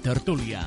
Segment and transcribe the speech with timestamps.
[0.00, 0.66] tertúlia.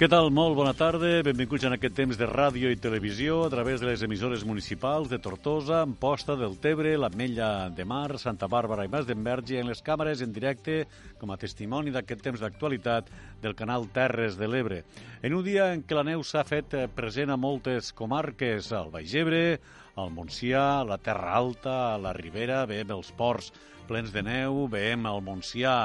[0.00, 0.30] Què tal?
[0.32, 1.18] Molt bona tarda.
[1.26, 5.18] Benvinguts en aquest temps de ràdio i televisió a través de les emissores municipals de
[5.20, 10.22] Tortosa, Amposta del Tebre, l'Ametlla de Mar, Santa Bàrbara i Mas d'Enverge en les càmeres
[10.24, 10.86] en directe
[11.20, 13.10] com a testimoni d'aquest temps d'actualitat
[13.42, 14.80] del canal Terres de l'Ebre.
[15.20, 19.12] En un dia en què la neu s'ha fet present a moltes comarques, al Baix
[19.20, 19.58] Ebre,
[20.00, 23.52] al Montsià, la Terra Alta, a la Ribera, veiem els ports
[23.90, 25.76] plens de neu, veiem el Montsià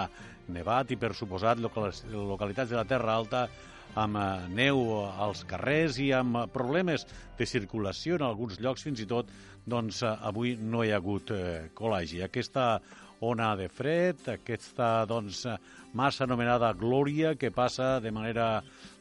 [0.53, 3.45] nevat i, per suposat, localitats de la Terra Alta
[3.95, 7.05] amb eh, neu als carrers i amb problemes
[7.37, 9.31] de circulació en alguns llocs, fins i tot,
[9.65, 12.21] doncs eh, avui no hi ha hagut eh, col·legi.
[12.25, 12.79] Aquesta
[13.25, 15.45] ona de fred, aquesta doncs,
[15.95, 18.49] massa anomenada glòria que passa de manera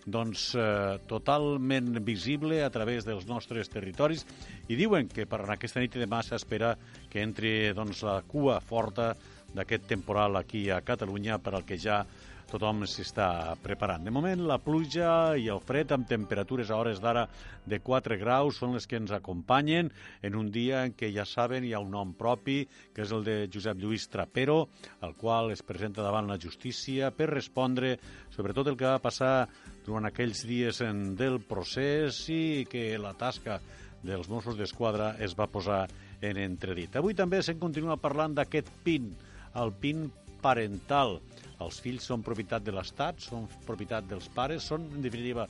[0.06, 4.24] doncs, eh, totalment visible a través dels nostres territoris
[4.68, 6.74] i diuen que per aquesta nit de massa espera
[7.10, 9.14] que entri doncs, la cua forta
[9.54, 12.02] d'aquest temporal aquí a Catalunya per al que ja
[12.50, 14.04] tothom s'està preparant.
[14.04, 17.24] De moment, la pluja i el fred amb temperatures a hores d'ara
[17.66, 19.90] de 4 graus són les que ens acompanyen
[20.22, 22.62] en un dia en què ja saben hi ha un nom propi,
[22.94, 24.68] que és el de Josep Lluís Trapero,
[25.02, 27.96] el qual es presenta davant la justícia per respondre
[28.34, 29.48] sobre tot el que va passar
[29.86, 30.82] durant aquells dies
[31.18, 33.60] del procés i que la tasca
[34.04, 35.86] dels Mossos d'Esquadra es va posar
[36.24, 37.00] en entredit.
[37.00, 39.14] Avui també se'n continua parlant d'aquest PIN,
[39.60, 40.08] el PIN
[40.44, 41.18] parental.
[41.64, 45.46] Els fills són propietat de l'Estat, són propietat dels pares, són, en definitiva,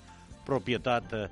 [0.47, 1.26] propietat eh,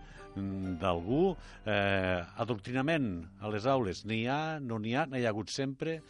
[0.81, 1.25] d'algú.
[1.69, 3.09] Eh, adoctrinament
[3.41, 6.00] a les aules n'hi ha, no n'hi ha, n'hi ha hagut sempre.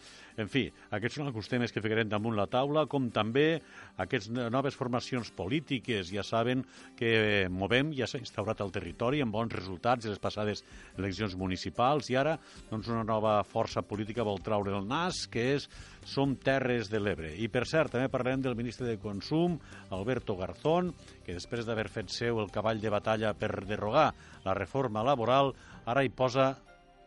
[0.40, 3.60] En fi, aquests són alguns temes que ficarem damunt la taula, com també
[4.00, 6.10] aquestes noves formacions polítiques.
[6.12, 6.64] Ja saben
[6.98, 10.64] que Movem ja s'ha instaurat al territori amb bons resultats de les passades
[10.96, 12.38] eleccions municipals i ara
[12.70, 15.68] doncs, una nova força política vol traure el nas, que és
[16.08, 17.34] Som Terres de l'Ebre.
[17.38, 19.58] I, per cert, també parlem del ministre de Consum,
[19.94, 20.90] Alberto Garzón,
[21.22, 24.10] que després d'haver fet seu el cavall de batalla per derrogar
[24.44, 25.52] la reforma laboral,
[25.86, 26.52] ara hi posa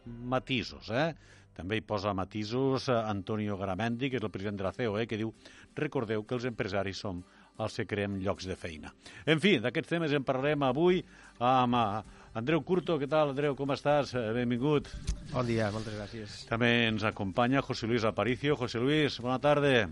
[0.06, 1.10] matisos, eh?
[1.56, 5.20] També hi posa matisos eh, Antonio Garamendi, que és el president de la COE, que
[5.20, 5.32] diu
[5.76, 7.24] recordeu que els empresaris som
[7.64, 8.92] els que creem llocs de feina.
[9.26, 11.00] En fi, d'aquests temes en parlarem avui
[11.40, 12.02] amb uh,
[12.36, 12.98] Andreu Curto.
[13.00, 13.56] Què tal, Andreu?
[13.56, 14.12] Com estàs?
[14.18, 14.90] Eh, benvingut.
[15.32, 16.42] Bon dia, moltes gràcies.
[16.50, 18.58] També ens acompanya José Luis Aparicio.
[18.60, 19.88] José Luis, bona tarda.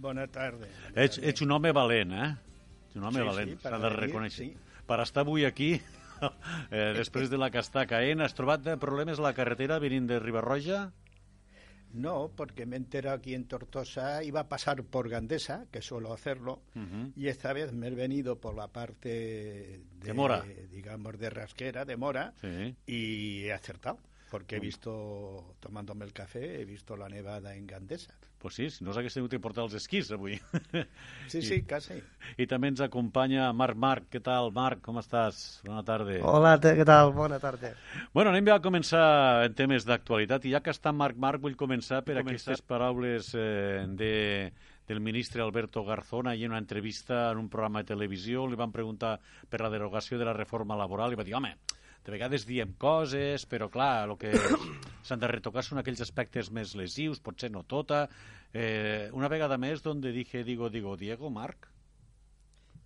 [0.00, 0.66] Bona tarda.
[0.94, 2.28] Ets, ets un home valent, eh?
[2.88, 4.50] Ets un home sí, valent, sí, s'ha de reconèixer.
[4.50, 4.82] Sí.
[4.90, 5.76] Per estar avui aquí,
[6.70, 10.18] eh, després de la que està caent, has trobat problemes a la carretera venint de
[10.20, 10.90] Ribarroja?
[11.92, 16.12] No, porque me he enterado aquí en Tortosa, iba a pasar por Gandesa, que suelo
[16.12, 17.12] hacerlo, uh -huh.
[17.16, 21.84] y esta vez me he venido por la parte de, de Mora, digamos, de Rasquera,
[21.84, 22.76] de Mora, sí.
[22.86, 23.98] y he acertado,
[24.30, 28.14] porque he visto, tomándome el café, he visto la nevada en Gandesa.
[28.40, 30.38] Pues sí, si no s'hagués tingut que portar els esquís avui.
[31.28, 31.98] Sí, sí, quasi.
[32.40, 34.06] I també ens acompanya Marc Marc.
[34.14, 34.80] Què tal, Marc?
[34.86, 35.60] Com estàs?
[35.66, 36.16] Bona tarda.
[36.24, 37.12] Hola, què tal?
[37.14, 37.74] Bona tarda.
[38.16, 39.04] Bueno, anem ja a començar
[39.44, 42.32] en temes d'actualitat i ja que està Marc Marc vull començar per començar.
[42.32, 44.14] aquestes paraules eh, de,
[44.88, 48.72] del ministre Alberto Garzón ahir en una entrevista en un programa de televisió li van
[48.72, 49.18] preguntar
[49.48, 51.52] per la derogació de la reforma laboral i va dir, home,
[52.04, 54.32] de vegades diem coses, però clar, el que
[55.06, 58.06] s'han de retocar són aquells aspectes més lesius, potser no tota.
[58.52, 61.68] Eh, una vegada més, donde dije, digo, digo, Diego, Marc?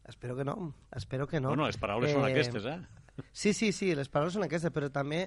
[0.09, 1.49] Espero que no, espero que no.
[1.49, 2.79] Bueno, les paraules eh, són aquestes, eh?
[3.33, 5.23] Sí, sí, sí, les paraules són aquestes, però també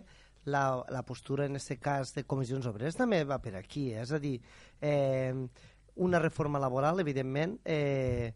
[0.48, 4.04] la, la postura, en aquest cas, de comissions obreres també va per aquí, eh?
[4.04, 4.36] és a dir,
[4.82, 5.34] eh,
[6.04, 8.34] una reforma laboral, evidentment, eh,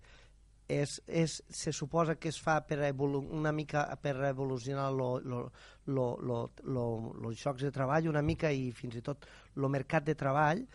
[0.71, 5.51] és, és, se suposa que es fa per una mica per evolucionar els
[7.41, 9.25] xocs de treball una mica i fins i tot
[9.57, 10.65] el mercat de treball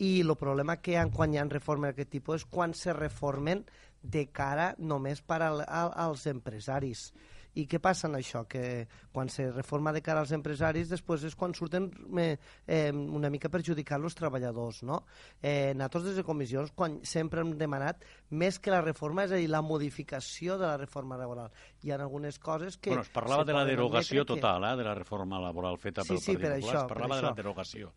[0.00, 2.92] i el problema que hi ha quan hi ha reformes d'aquest tipus és quan se
[2.96, 3.64] reformen
[4.02, 7.10] de cara només per al, als empresaris.
[7.58, 8.44] I què passa en això?
[8.48, 11.88] Que quan se reforma de cara als empresaris, després és quan surten
[12.20, 15.02] eh, una mica perjudicar els treballadors, no?
[15.42, 19.40] Eh, nosaltres des de comissions quan sempre hem demanat més que la reforma, és a
[19.40, 21.50] dir, la modificació de la reforma laboral.
[21.82, 22.90] Hi ha algunes coses que...
[22.94, 26.22] Bueno, es parlava de la derogació total, eh, de la reforma laboral feta sí, pel
[26.22, 26.76] sí, Partit per Popular.
[26.76, 27.42] això, es parlava per de la això.
[27.42, 27.92] derogació.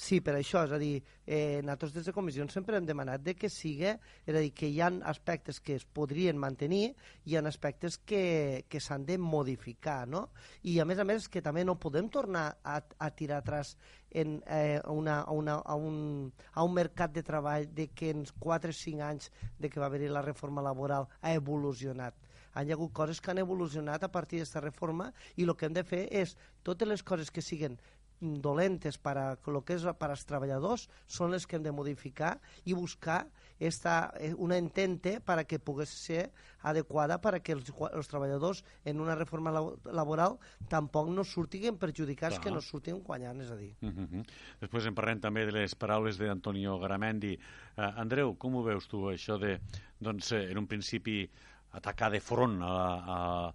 [0.00, 3.34] Sí, per això, és a dir, eh, nosaltres des de comissions sempre hem demanat de
[3.36, 7.36] que siga, és a dir, que hi ha aspectes que es podrien mantenir i hi
[7.36, 10.30] ha aspectes que, que s'han de modificar, no?
[10.64, 13.74] I a més a més que també no podem tornar a, a tirar atrás
[14.08, 18.72] en, eh, una, una, a, un, a un mercat de treball de que en 4
[18.72, 22.16] o 5 anys de que va haver-hi la reforma laboral ha evolucionat
[22.54, 25.76] han hi hagut coses que han evolucionat a partir d'aquesta reforma i el que hem
[25.76, 26.34] de fer és
[26.66, 27.76] totes les coses que siguen
[28.20, 32.38] dolentes per a lo que és per als treballadors són les que hem de modificar
[32.64, 33.24] i buscar
[33.60, 36.30] esta, eh, una entente per a que pogués ser
[36.62, 40.38] adequada per a que els, els treballadors en una reforma labo- laboral
[40.68, 42.44] tampoc no surtin perjudicats, Clar.
[42.44, 43.74] que no surtin guanyant, és a dir.
[43.82, 44.24] Uh -huh.
[44.60, 47.38] Després en parlem també de les paraules d'Antonio Garamendi.
[47.76, 49.60] Uh, Andreu, com ho veus tu, això de,
[49.98, 51.30] doncs, eh, en un principi,
[51.72, 52.74] atacar de front a,
[53.16, 53.54] a,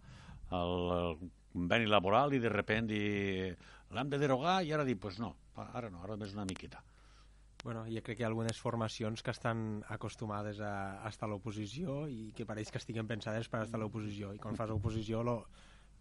[0.50, 1.18] al
[1.56, 3.56] conveni laboral i de repent dir
[3.96, 5.34] l'hem de derogar i ara dir, pues no,
[5.66, 6.84] ara no, ara només una miqueta.
[7.66, 11.32] Bueno, jo crec que hi ha algunes formacions que estan acostumades a, a estar a
[11.32, 15.24] l'oposició i que pareix que estiguen pensades per estar a l'oposició i quan fas oposició
[15.26, 15.40] lo,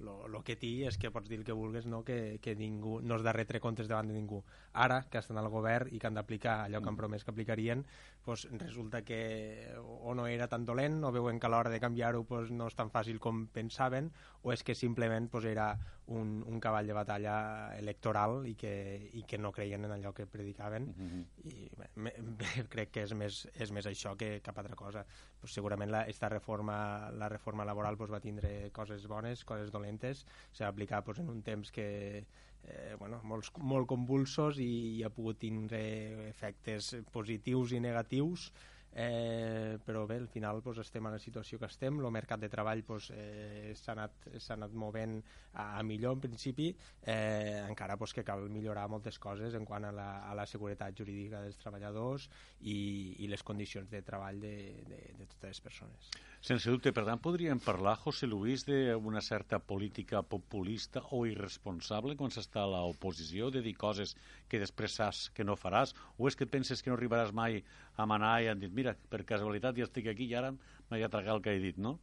[0.00, 2.98] lo, lo que té és que pots dir el que vulguis no, que, que ningú
[3.02, 4.40] no has de retre comptes davant de ningú.
[4.72, 7.84] Ara que estan al govern i que han d'aplicar allò que han promès que aplicarien
[8.24, 12.24] pues, resulta que o no era tan dolent o veuen que a l'hora de canviar-ho
[12.24, 14.10] pues, no és tan fàcil com pensaven
[14.42, 15.74] o és que simplement pues, era
[16.06, 17.36] un, un cavall de batalla
[17.78, 18.72] electoral i que,
[19.16, 20.88] i que no creien en allò que predicaven.
[20.90, 21.24] Uh -huh.
[21.44, 25.06] i bé, me, me, crec que és més, és més això que cap altra cosa.
[25.40, 30.26] Pues segurament la, esta reforma, la reforma laboral pues, va tindre coses bones, coses dolentes.
[30.52, 32.26] S'ha aplicat pues, en un temps que
[32.64, 38.52] eh, bueno, molts, molt convulsos i, i ha pogut tindre efectes positius i negatius
[38.94, 42.50] eh, però bé, al final pues, estem en la situació que estem, el mercat de
[42.52, 45.18] treball pues, eh, s'ha anat, anat movent
[45.52, 46.70] a, a millor en principi,
[47.02, 50.94] eh, encara pues, que cal millorar moltes coses en quant a la, a la seguretat
[50.96, 52.28] jurídica dels treballadors
[52.60, 52.78] i,
[53.18, 54.56] i les condicions de treball de,
[54.86, 56.14] de, de totes les persones.
[56.44, 62.66] Sense dubte, per podríem parlar, José Luis, d'una certa política populista o irresponsable quan s'està
[62.66, 66.90] a l'oposició, de dir que després saps que no faràs, o és que penses que
[66.90, 67.62] no arribaràs mai
[67.96, 71.08] a manar i han dit, mira, per casualitat ja estic aquí i ara m'he de
[71.08, 71.94] tragar el que he dit, no?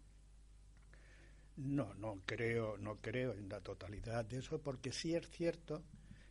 [1.57, 5.83] No, no creo, no creo en la totalidad de eso, porque sí es cierto,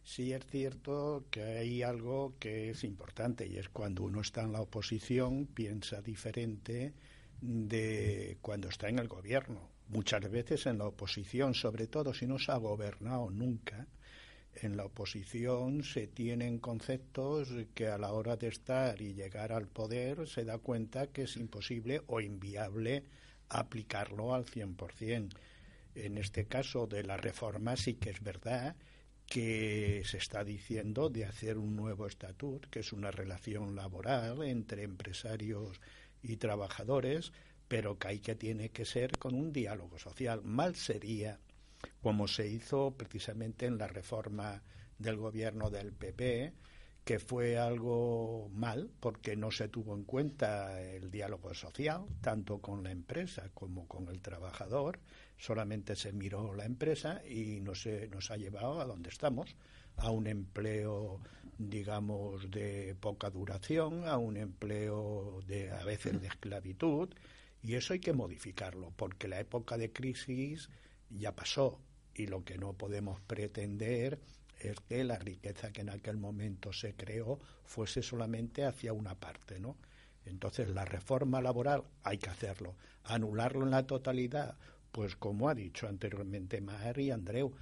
[0.02, 4.50] sí es cierto que hay algo que es importante y es cuando uno está en
[4.50, 6.92] la oposición piensa diferente
[7.40, 9.70] de cuando está en el gobierno.
[9.88, 13.86] Muchas veces en la oposición, sobre todo si no se ha gobernado nunca,
[14.54, 19.68] en la oposición se tienen conceptos que a la hora de estar y llegar al
[19.68, 23.04] poder se da cuenta que es imposible o inviable
[23.48, 25.30] aplicarlo al 100%.
[25.94, 28.76] En este caso de la reforma sí que es verdad
[29.26, 34.82] que se está diciendo de hacer un nuevo estatut, que es una relación laboral entre
[34.82, 35.80] empresarios
[36.22, 37.32] y trabajadores,
[37.68, 40.42] pero que hay que tiene que ser con un diálogo social.
[40.42, 41.38] Mal sería
[42.02, 44.62] como se hizo precisamente en la reforma
[44.98, 46.52] del gobierno del PP,
[47.04, 52.82] que fue algo mal porque no se tuvo en cuenta el diálogo social, tanto con
[52.84, 55.00] la empresa como con el trabajador,
[55.38, 59.56] solamente se miró la empresa y no se, nos ha llevado a donde estamos,
[59.96, 61.20] a un empleo,
[61.68, 67.10] digamos, de poca duración, a un empleo de a veces de esclavitud,
[67.62, 70.70] y eso hay que modificarlo, porque la época de crisis
[71.10, 71.78] ya pasó
[72.14, 74.18] y lo que no podemos pretender
[74.58, 79.60] es que la riqueza que en aquel momento se creó fuese solamente hacia una parte,
[79.60, 79.76] ¿no?
[80.24, 82.74] Entonces la reforma laboral hay que hacerlo,
[83.04, 84.56] anularlo en la totalidad,
[84.92, 87.54] pues como ha dicho anteriormente Mar y Andreu,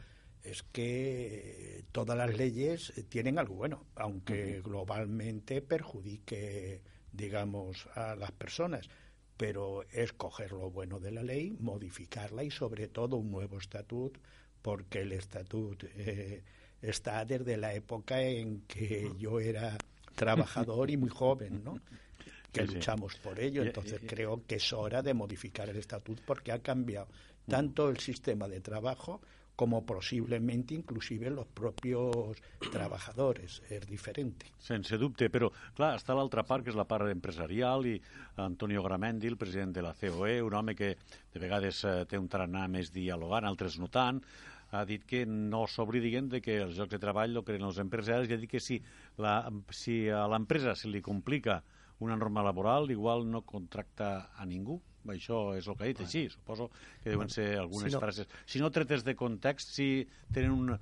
[0.51, 8.89] es que todas las leyes tienen algo bueno, aunque globalmente perjudique, digamos, a las personas
[9.37, 14.19] pero es coger lo bueno de la ley, modificarla y sobre todo un nuevo estatut,
[14.61, 16.43] porque el estatut eh,
[16.83, 19.79] está desde la época en que yo era
[20.17, 21.79] trabajador y muy joven, ¿no?
[22.53, 22.75] que Sí, sí.
[22.75, 23.63] luchamos por ello.
[23.63, 27.07] Y- Entonces y- creo que es hora de modificar el estatut porque ha cambiado
[27.47, 29.21] tanto el sistema de trabajo
[29.59, 33.61] como posiblemente inclusive los propios trabajadores.
[33.69, 34.45] És diferent.
[34.63, 37.97] Sense dubte, però clar, està l'altra part, que és la part empresarial, i
[38.45, 42.31] Antonio Gramendi, el president de la COE, un home que de vegades eh, té un
[42.31, 44.23] tarannà més dialogant, altres no tant,
[44.71, 48.31] ha dit que no s'oblidin de que els llocs de treball lo creen els empresaris
[48.31, 48.79] i ha dit que si,
[49.19, 49.41] la,
[49.75, 51.65] si a l'empresa se li complica
[51.99, 54.79] una norma laboral, igual no contracta a ningú.
[55.15, 56.25] Això és el que ha dit així.
[56.33, 56.69] Suposo
[57.03, 58.01] que deuen ser algunes si no...
[58.03, 58.33] frases.
[58.47, 59.89] Si no tretes de context, si
[60.35, 60.73] tenen un,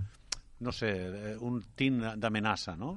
[0.60, 0.92] no sé,
[1.44, 2.96] un tint d'amenaça, no?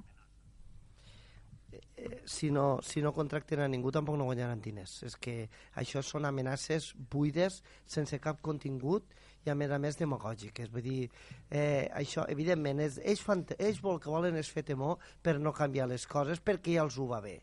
[1.72, 5.02] Eh, si no, si no contracten a ningú tampoc no guanyaran diners.
[5.08, 5.50] És que
[5.82, 9.12] això són amenaces buides, sense cap contingut
[9.46, 10.72] i a més a més demagògiques.
[10.72, 11.10] Vull dir,
[11.50, 15.56] eh, això, evidentment, és, ells, fan, ells vol que volen és fer temor per no
[15.56, 17.40] canviar les coses perquè ja els ho va bé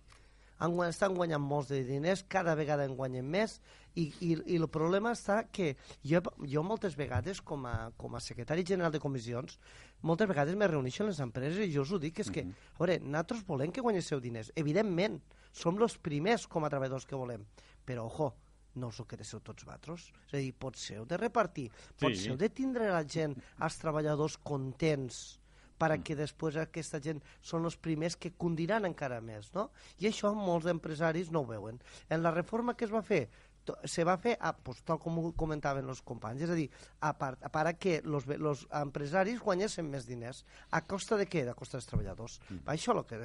[0.59, 3.59] han, estan guanyant molts de diners, cada vegada en guanyen més,
[3.97, 8.21] i, i, i el problema està que jo, jo moltes vegades, com a, com a
[8.21, 9.59] secretari general de comissions,
[10.03, 12.51] moltes vegades me reuneixo amb les empreses i jo us ho dic, és que, mm
[12.51, 12.75] -hmm.
[12.75, 15.21] a veure, nosaltres volem que guanyéssiu diners, evidentment,
[15.53, 17.45] som els primers com a treballadors que volem,
[17.85, 18.35] però, ojo,
[18.77, 20.13] no us ho quedéssiu tots vosaltres.
[20.29, 22.29] És a dir, pot ser de repartir, pot sí.
[22.29, 25.41] ser de tindre la gent, els treballadors contents,
[25.79, 26.21] perquè mm.
[26.25, 29.71] després aquesta gent són els primers que condiran encara més, no?
[30.01, 31.81] I això molts empresaris no ho veuen.
[32.11, 33.27] En la reforma que es va fer,
[33.85, 36.67] se va fer, a, pues, tal com ho comentaven els companys, és a dir,
[37.03, 40.45] a part, a part que els empresaris guanyessin més diners.
[40.71, 41.43] A costa de què?
[41.49, 42.39] A costa dels treballadors.
[42.49, 42.63] Mm.
[42.77, 43.19] Això lo que...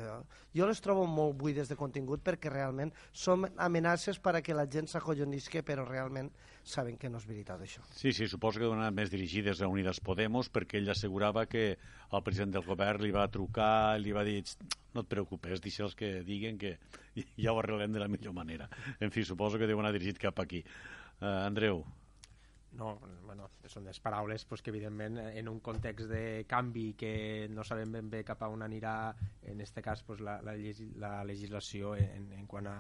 [0.56, 4.68] Jo les trobo molt buides de contingut perquè realment són amenaces per a que la
[4.68, 6.32] gent s'acollonisque, però realment
[6.64, 7.84] saben que no és veritat això.
[7.98, 12.24] Sí, sí, suposo que donaran més dirigides a Unides Podemos perquè ell assegurava que el
[12.26, 14.42] president del govern li va trucar, li va dir
[14.94, 16.78] no et preocupes, deixa'ls que diguen que
[17.44, 18.70] ja ho arreglem de la millor manera.
[19.00, 20.64] En fi, suposo que deuen anar dirigit cap aquí.
[21.22, 21.84] Uh, Andreu.
[22.80, 22.94] No,
[23.26, 27.92] bueno, són les paraules pues, que evidentment en un context de canvi que no sabem
[27.92, 28.94] ben bé cap a on anirà
[29.44, 30.56] en aquest cas pues, la, la,
[31.04, 32.78] la legislació en, en quant a,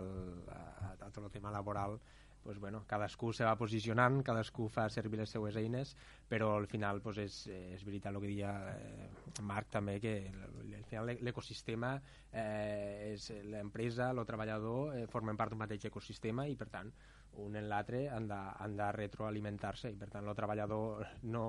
[0.00, 0.10] al,
[0.50, 0.64] a,
[0.96, 2.00] a tot el tema laboral
[2.42, 5.94] pues, bueno, cadascú se va posicionant, cadascú fa servir les seues eines,
[6.28, 7.36] però al final pues, és,
[7.76, 9.08] és veritat el que deia eh,
[9.46, 11.94] Marc també, que al final l'ecosistema
[12.32, 16.92] eh, és l'empresa, el treballador, eh, formen part d'un mateix ecosistema i per tant
[17.38, 21.44] un en l'altre han, de, han de retroalimentar-se i per tant el treballador no,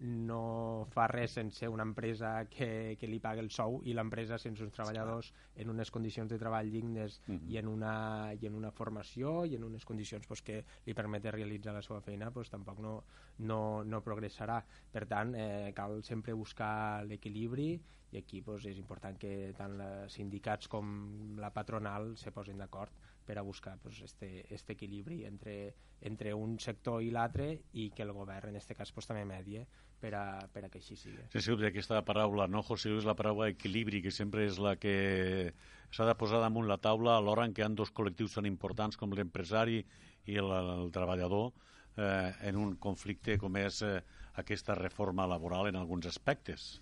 [0.00, 0.40] no
[0.92, 4.74] fa res sense una empresa que, que li paga el sou i l'empresa sense uns
[4.76, 7.50] treballadors en unes condicions de treball dignes uh -huh.
[7.50, 11.32] i, en una, i en una formació i en unes condicions pues, que li permeten
[11.32, 13.02] realitzar la seva feina pues, tampoc no,
[13.38, 17.80] no, no progressarà per tant eh, cal sempre buscar l'equilibri
[18.18, 22.92] aquí pues, és important que tant els sindicats com la patronal se posin d'acord
[23.26, 28.06] per a buscar pues, este, este equilibri entre, entre un sector i l'altre i que
[28.06, 29.66] el govern en aquest cas pues, també medie
[30.00, 31.24] per a, per a que així sigui.
[31.32, 35.52] Sí, sí, aquesta paraula, no, José Luis, la paraula equilibri, que sempre és la que
[35.90, 38.46] s'ha de posar damunt la taula a l'hora en què hi ha dos col·lectius tan
[38.46, 39.82] importants com l'empresari
[40.26, 41.52] i el, el treballador
[41.96, 44.00] eh, en un conflicte com és eh,
[44.42, 46.76] aquesta reforma laboral en alguns aspectes.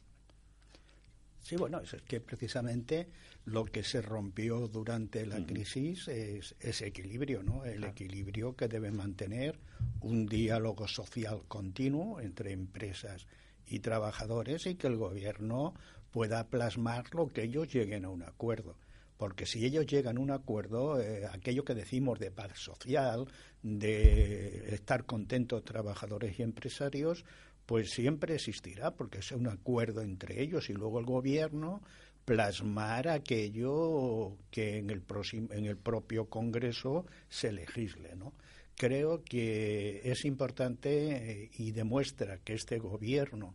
[1.44, 3.06] Sí, bueno, es que precisamente
[3.44, 7.66] lo que se rompió durante la crisis es ese equilibrio, ¿no?
[7.66, 9.58] El equilibrio que debe mantener
[10.00, 13.26] un diálogo social continuo entre empresas
[13.66, 15.74] y trabajadores y que el gobierno
[16.10, 18.78] pueda plasmar lo que ellos lleguen a un acuerdo.
[19.18, 23.28] Porque si ellos llegan a un acuerdo, eh, aquello que decimos de paz social,
[23.62, 27.26] de estar contentos trabajadores y empresarios,
[27.66, 31.82] pues siempre existirá, porque es un acuerdo entre ellos y luego el gobierno
[32.24, 38.32] plasmar aquello que en el, próximo, en el propio Congreso se legisle, ¿no?
[38.76, 43.54] Creo que es importante eh, y demuestra que este gobierno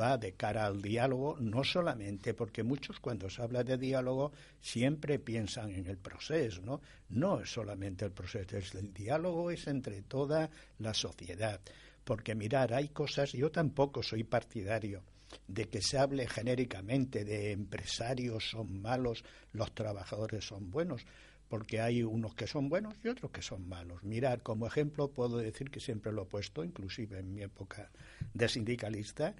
[0.00, 4.30] va de cara al diálogo, no solamente porque muchos cuando se habla de diálogo
[4.60, 6.80] siempre piensan en el proceso, ¿no?
[7.08, 11.60] No es solamente el proceso, el diálogo es entre toda la sociedad
[12.04, 15.02] porque mirar, hay cosas, yo tampoco soy partidario
[15.48, 21.04] de que se hable genéricamente de empresarios son malos, los trabajadores son buenos,
[21.48, 24.02] porque hay unos que son buenos y otros que son malos.
[24.02, 27.90] Mirar, como ejemplo, puedo decir que siempre lo he puesto, inclusive en mi época
[28.32, 29.34] de sindicalista,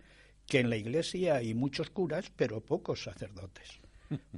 [0.46, 3.80] que en la iglesia hay muchos curas, pero pocos sacerdotes.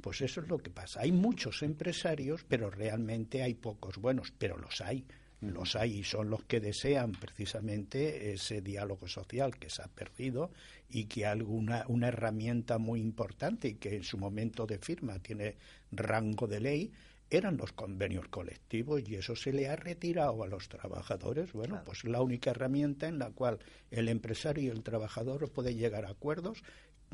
[0.01, 1.01] Pues eso es lo que pasa.
[1.01, 5.05] Hay muchos empresarios, pero realmente hay pocos buenos, pero los hay
[5.53, 10.51] los hay y son los que desean precisamente ese diálogo social que se ha perdido
[10.89, 15.57] y que alguna una herramienta muy importante y que en su momento de firma tiene
[15.91, 16.91] rango de ley
[17.29, 21.53] eran los convenios colectivos y eso se le ha retirado a los trabajadores.
[21.53, 23.59] Bueno, pues la única herramienta en la cual
[23.89, 26.63] el empresario y el trabajador pueden llegar a acuerdos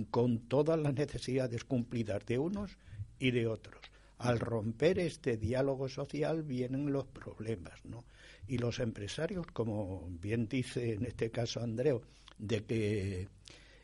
[0.09, 2.77] con todas las necesidades cumplidas de unos
[3.19, 3.79] y de otros.
[4.17, 8.05] Al romper este diálogo social vienen los problemas, ¿no?
[8.47, 12.01] Y los empresarios, como bien dice en este caso Andreu,
[12.37, 13.27] de que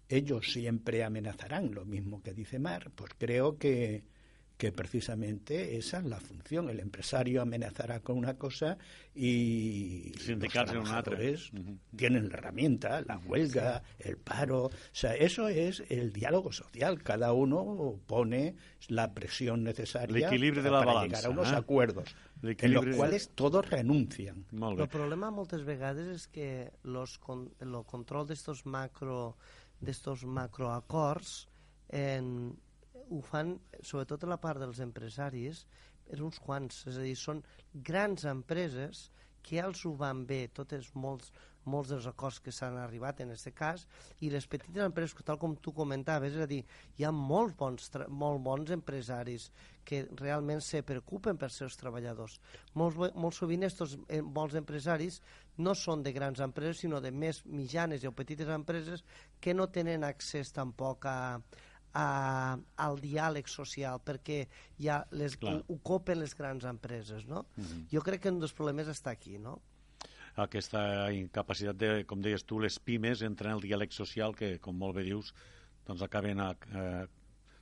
[0.10, 4.04] ellos siempre amenazarán, lo mismo que dice Mar, pues creo que
[4.58, 6.70] que precisamente esa es la función.
[6.70, 8.78] El empresario amenazará con una cosa
[9.14, 11.52] y los trabajadores
[11.96, 14.66] tienen la herramienta, la huelga, el paro.
[14.66, 17.02] O sea, eso es el diálogo social.
[17.04, 18.56] Cada uno pone
[18.88, 21.56] la presión necesaria para llegar a unos ¿eh?
[21.56, 24.46] acuerdos en los cuales todos renuncian.
[24.52, 29.38] El problema muchas veces es que los con, el control d'estos macro
[29.80, 31.48] d'estos macroacords
[31.90, 32.58] en,
[33.10, 35.66] ho fan, sobretot a la part dels empresaris,
[36.08, 37.44] per uns quants, és a dir, són
[37.90, 39.08] grans empreses
[39.44, 41.32] que ja els ho van bé, totes molts,
[41.68, 43.86] molts dels acords que s'han arribat en aquest cas,
[44.24, 46.64] i les petites empreses, tal com tu comentaves, és a dir,
[46.98, 49.50] hi ha molts bons, molt bons empresaris
[49.88, 52.40] que realment se preocupen per seus treballadors.
[52.76, 55.22] Molt, molt sovint aquests eh, bons empresaris
[55.64, 59.06] no són de grans empreses, sinó de més mitjanes o petites empreses
[59.40, 61.18] que no tenen accés tampoc a,
[61.98, 64.44] a, al diàleg social perquè
[64.82, 67.46] ja les, ho copen les grans empreses, no?
[67.56, 67.66] Mhm.
[67.66, 67.88] -huh.
[67.94, 69.60] Jo crec que un dels problemes està aquí, no?
[70.38, 70.82] Aquesta
[71.16, 74.98] incapacitat de, com deies tu, les pimes entren en el diàleg social que, com molt
[75.00, 75.34] bé dius,
[75.88, 77.06] doncs acaben a, eh,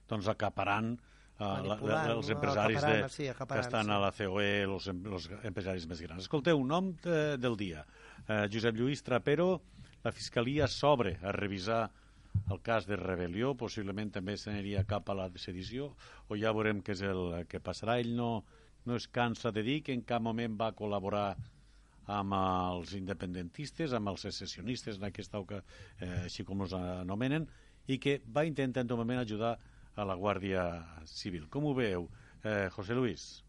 [0.10, 3.94] doncs acaparant uh, la, la, els empresaris de, sí, que estan sí.
[3.96, 6.26] a la COE, els, els empresaris més grans.
[6.26, 7.86] Escolteu, un nom de, del dia.
[8.26, 9.50] Uh, Josep Lluís Trapero,
[10.04, 11.86] la Fiscalia s'obre a revisar
[12.52, 15.94] el cas de rebel·lió, possiblement també s'aniria cap a la sedició,
[16.28, 17.98] o ja veurem què és el que passarà.
[18.04, 18.44] Ell no,
[18.86, 21.30] no es cansa de dir que en cap moment va col·laborar
[22.08, 25.64] amb els independentistes, amb els secessionistes, en aquesta oca,
[26.00, 27.48] eh, així com els anomenen,
[27.88, 29.58] i que va intentar en tot moment ajudar
[29.96, 31.48] a la Guàrdia Civil.
[31.50, 32.10] Com ho veu,
[32.44, 33.44] eh, José Luis?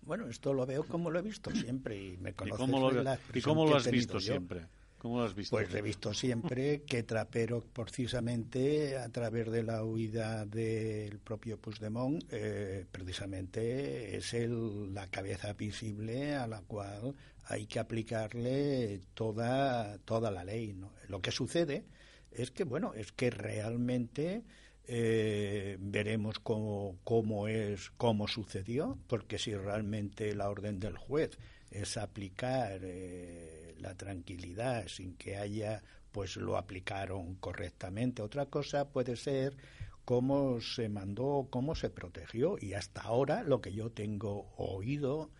[0.00, 3.02] Bueno, esto lo veo como lo he visto siempre y me conoces ¿Y cómo lo,
[3.02, 4.20] la ¿y cómo lo has visto yo.
[4.20, 4.66] siempre?
[4.98, 5.54] ¿Cómo lo has visto?
[5.54, 12.24] Pues he visto siempre que Trapero, precisamente a través de la huida del propio Puigdemont,
[12.32, 20.32] eh, precisamente es el, la cabeza visible a la cual hay que aplicarle toda, toda
[20.32, 20.72] la ley.
[20.72, 20.92] ¿no?
[21.06, 21.84] Lo que sucede
[22.32, 24.42] es que, bueno, es que realmente
[24.88, 31.38] eh, veremos cómo, cómo es, cómo sucedió, porque si realmente la orden del juez
[31.70, 38.22] es aplicar eh, la tranquilidad sin que haya, pues lo aplicaron correctamente.
[38.22, 39.56] Otra cosa puede ser
[40.04, 45.30] cómo se mandó, cómo se protegió y hasta ahora lo que yo tengo oído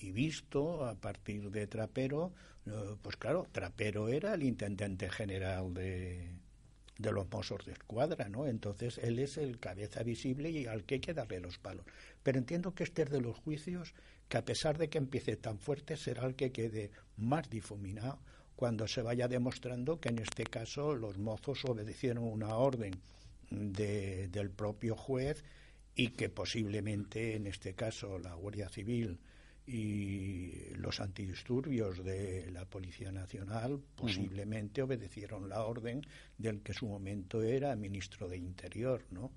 [0.00, 2.32] y visto a partir de Trapero,
[2.66, 6.30] eh, pues claro, Trapero era el intendente general de,
[6.98, 8.46] de los Mossos de Escuadra, ¿no?
[8.46, 11.84] Entonces él es el cabeza visible y al que hay que darle los palos.
[12.22, 13.94] Pero entiendo que este es de los juicios
[14.32, 18.18] que a pesar de que empiece tan fuerte será el que quede más difuminado
[18.56, 22.94] cuando se vaya demostrando que en este caso los mozos obedecieron una orden
[23.50, 25.44] de, del propio juez
[25.94, 29.20] y que posiblemente en este caso la Guardia Civil
[29.66, 36.00] y los antidisturbios de la Policía Nacional posiblemente obedecieron la orden
[36.38, 39.30] del que en su momento era ministro de Interior, ¿no?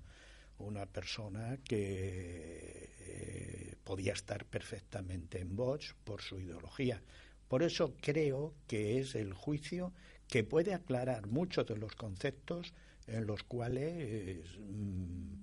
[0.58, 7.00] Una persona que eh, podía estar perfectamente en Vox por su ideología.
[7.46, 9.92] Por eso creo que es el juicio
[10.26, 12.74] que puede aclarar muchos de los conceptos
[13.06, 15.34] en los cuales mm,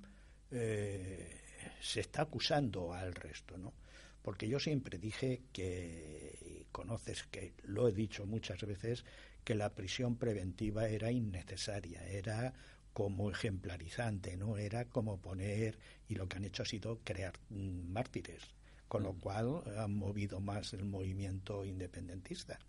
[0.52, 1.42] eh,
[1.80, 3.74] se está acusando al resto, ¿no?
[4.22, 9.06] Porque yo siempre dije que, conoces que lo he dicho muchas veces,
[9.46, 12.54] que la prisión preventiva era innecesaria, era
[12.94, 14.58] como ejemplarizante, ¿no?
[14.58, 15.78] Era como poner,
[16.08, 18.44] y lo que han hecho ha sido crear mm, mártires,
[18.88, 19.20] con lo mm.
[19.20, 22.60] cual han movido más el movimiento independentista.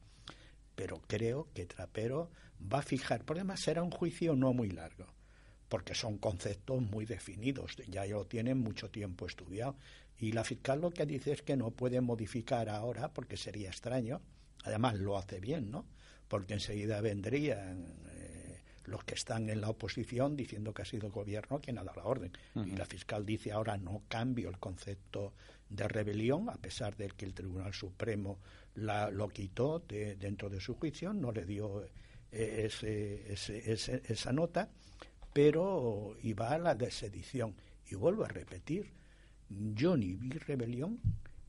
[0.74, 2.30] Pero creo que Trapero
[2.72, 5.06] va a fijar, por además será un juicio no muy largo,
[5.68, 9.76] porque son conceptos muy definidos, ya lo tienen mucho tiempo estudiado.
[10.18, 14.22] Y la fiscal lo que dice es que no puede modificar ahora, porque sería extraño,
[14.62, 15.86] además lo hace bien, ¿no?
[16.28, 17.84] Porque enseguida vendrían
[18.84, 22.00] los que están en la oposición diciendo que ha sido el gobierno quien ha dado
[22.00, 22.32] la orden.
[22.54, 25.32] Y la fiscal dice ahora no cambio el concepto
[25.68, 28.38] de rebelión, a pesar de que el Tribunal Supremo
[28.74, 31.84] la, lo quitó de, dentro de su juicio, no le dio
[32.30, 34.68] eh, ese, ese, esa nota,
[35.32, 37.54] pero iba a la desedición.
[37.90, 38.92] Y vuelvo a repetir,
[39.48, 41.00] yo ni vi rebelión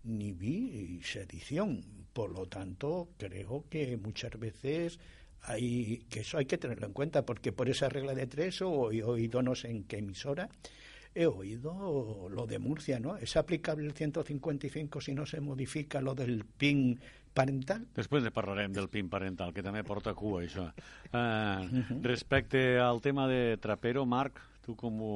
[0.03, 1.83] ni vi sedición.
[2.13, 4.99] Por lo tanto, creo que muchas veces
[5.47, 8.91] hay que eso hay que tenerlo en cuenta, porque por esa regla de tres o
[8.91, 10.49] he oído no sé en qué emisora,
[11.13, 13.15] he oído lo de Murcia, ¿no?
[13.17, 16.99] ¿Es aplicable el 155 si no se modifica lo del PIN
[17.35, 17.85] parental?
[17.95, 20.69] Després ne parlarem del PIN parental, que també porta cua, això.
[21.11, 25.15] Uh, respecte al tema de Trapero, Marc, tu com ho,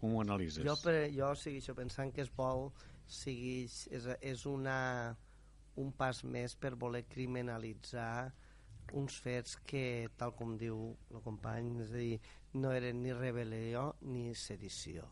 [0.00, 0.64] com ho analitzes?
[0.64, 2.70] Jo, per, jo segueixo pensant que es vol
[3.06, 4.78] segueix, és, és una,
[5.76, 8.32] un pas més per voler criminalitzar
[8.92, 12.20] uns fets que, tal com diu el company, és a dir,
[12.54, 15.06] no eren ni rebel·lió ni sedició.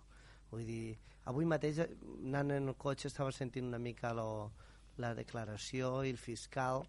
[0.50, 0.96] Vull dir,
[1.30, 4.52] avui mateix, anant en el cotxe, estava sentint una mica lo,
[5.02, 6.84] la declaració i el fiscal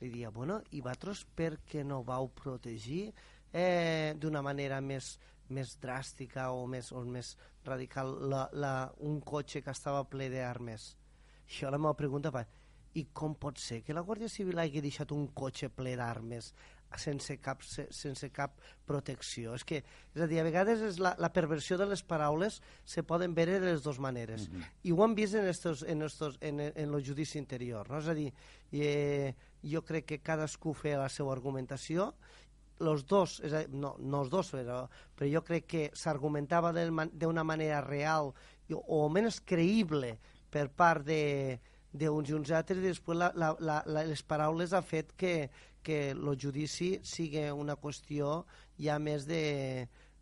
[0.00, 3.10] li dia, bueno, i vosaltres per què no vau protegir
[3.52, 5.18] eh, d'una manera més,
[5.52, 7.34] més dràstica o més, o més
[7.66, 8.72] radical la, la,
[9.04, 10.94] un cotxe que estava ple d'armes?
[11.44, 12.46] Això la meva pregunta va,
[12.98, 16.52] i com pot ser que la Guàrdia Civil hagi deixat un cotxe ple d'armes
[16.98, 18.56] sense cap, sense cap
[18.88, 19.54] protecció.
[19.54, 19.82] És que,
[20.14, 23.60] és a dir, a vegades és la, la perversió de les paraules se poden veure
[23.60, 24.48] de les dues maneres.
[24.48, 24.64] Mm -hmm.
[24.82, 27.88] I ho hem vist en, estos, en, estos, en, en el judici interior.
[27.88, 27.98] No?
[27.98, 28.32] És a dir,
[28.72, 32.14] eh, jo crec que cadascú feia la seva argumentació
[32.80, 36.72] los dos, és a dir, no, no els dos, però, però jo crec que s'argumentava
[36.72, 38.32] d'una manera real
[38.72, 40.18] o, o menys creïble
[40.50, 41.60] per part de,
[41.92, 45.50] d'uns i uns altres i després la, la, la, les paraules ha fet que,
[45.82, 48.44] que el judici sigui una qüestió
[48.78, 49.42] ja més de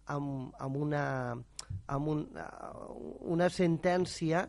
[0.08, 1.04] amb, amb una
[1.86, 2.24] amb un,
[3.28, 4.46] una sentència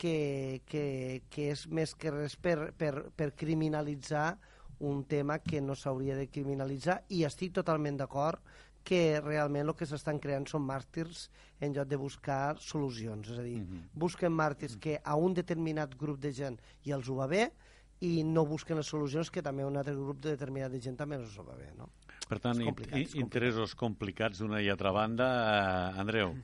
[0.00, 4.38] que, que, que és més que res per, per, per criminalitzar
[4.82, 8.40] un tema que no s'hauria de criminalitzar i estic totalment d'acord
[8.84, 11.28] que realment el que s'estan creant són màrtirs
[11.60, 13.28] en lloc de buscar solucions.
[13.30, 13.82] És a dir, uh -huh.
[13.94, 17.52] busquen màrtirs que a un determinat grup de gent i els ho va bé
[18.00, 21.16] i no busquen les solucions que també un altre grup de determinat de gent també
[21.16, 21.70] els ho va bé.
[21.76, 21.88] No?
[22.28, 25.28] Per tant, complicat, in interessos complicats d'una i altra banda.
[25.94, 26.34] Eh, Andreu.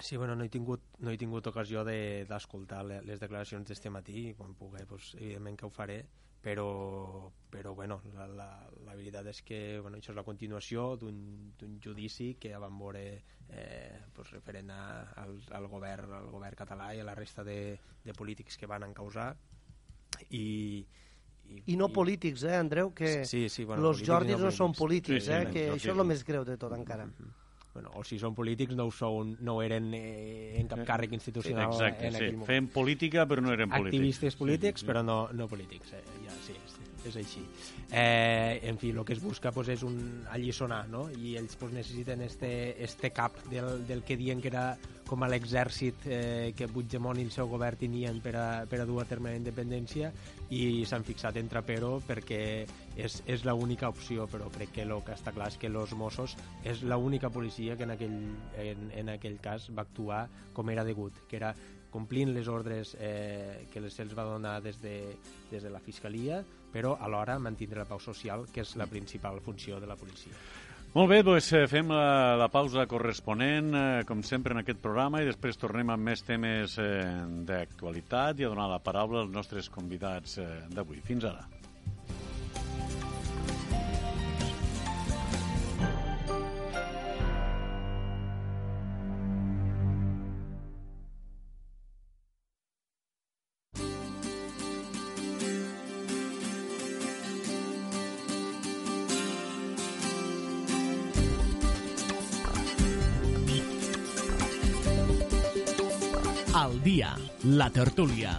[0.00, 4.30] Sí, bueno, no he tingut, no he tingut ocasió d'escoltar de, les declaracions d'este matí
[4.30, 6.06] i quan pugui, pues, evidentment que ho faré
[6.40, 8.48] però, però bueno, la, la,
[8.86, 13.04] la veritat és que bueno, això és la continuació d'un judici que ja vam veure
[13.48, 14.84] eh, pues, referent a,
[15.20, 18.88] al, al, govern, al govern català i a la resta de, de polítics que van
[18.88, 19.34] encausar
[20.30, 20.86] i,
[21.44, 21.92] i, I no i...
[21.92, 22.94] polítics, eh, Andreu?
[22.94, 25.92] Que sí, sí, bueno, los Jordis no, no són polítics, sí, sí, eh, que això
[25.92, 27.06] és el més greu de tot encara.
[27.06, 27.39] Mm -hmm
[27.72, 31.70] bueno, o si són polítics no ho són, no eren eh, en cap càrrec institucional
[31.70, 32.22] Exacte, en sí.
[32.22, 32.48] aquell moment.
[32.50, 33.94] Fem política però no eren polítics.
[33.94, 34.90] Activistes polítics sí, sí.
[34.90, 36.69] però no, no polítics, eh, ja, sí, sí,
[37.06, 37.42] és així.
[37.90, 41.08] Eh, en fi, el que es busca pues, és un alliçonar, no?
[41.10, 44.74] I ells pues, necessiten este, este cap del, del que diuen que era
[45.10, 48.86] com a l'exèrcit eh, que Puigdemont i el seu govern tenien per a, per a
[48.86, 50.12] dur a terme la independència
[50.54, 52.38] i s'han fixat en Trapero perquè
[52.94, 56.36] és, és l'única opció, però crec que el que està clar és que els Mossos
[56.62, 58.16] és l'única policia que en aquell,
[58.62, 61.54] en, en aquell cas va actuar com era degut, que era
[61.90, 64.96] complint les ordres eh, que se'ls va donar des de,
[65.50, 69.80] des de la Fiscalia, però alhora mantindre la pau social, que és la principal funció
[69.80, 70.34] de la policia.
[70.90, 75.28] Molt bé, doncs fem la, la pausa corresponent, eh, com sempre, en aquest programa, i
[75.28, 77.04] després tornem amb més temes eh,
[77.46, 80.98] d'actualitat i a donar la paraula als nostres convidats eh, d'avui.
[81.06, 81.46] Fins ara.
[107.44, 108.34] La tertúlia.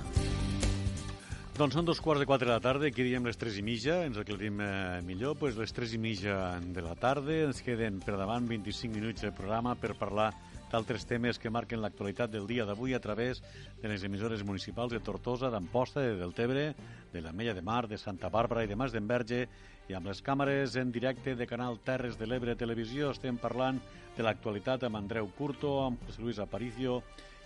[1.58, 4.04] Doncs són dos quarts de quatre de la tarda, aquí diem les tres i mitja,
[4.06, 8.14] ens aclarim eh, millor, doncs les tres i mitja de la tarda, ens queden per
[8.20, 10.30] davant 25 minuts de programa per parlar
[10.72, 13.42] d'altres temes que marquen l'actualitat del dia d'avui a través
[13.82, 16.68] de les emissores municipals de Tortosa, d'Amposta, de Deltebre,
[17.12, 19.48] de la Mella de Mar, de Santa Bàrbara i de Mas d'Enverge,
[19.90, 23.82] i amb les càmeres en directe de Canal Terres de l'Ebre Televisió estem parlant
[24.16, 27.02] de l'actualitat amb Andreu Curto, amb José Luis Aparicio,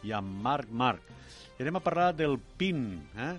[0.05, 1.11] i amb Marc Marc.
[1.55, 3.33] I anem a parlar del PIN, eh?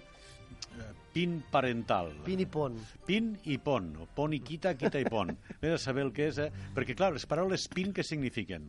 [1.16, 2.11] PIN parental.
[2.26, 2.76] PIN i pont.
[3.09, 5.33] PIN i pont, o pont i quita, quita i pont.
[5.62, 6.50] Hem de saber el que és, eh?
[6.76, 8.68] Perquè, clar, les paraules PIN què signifiquen?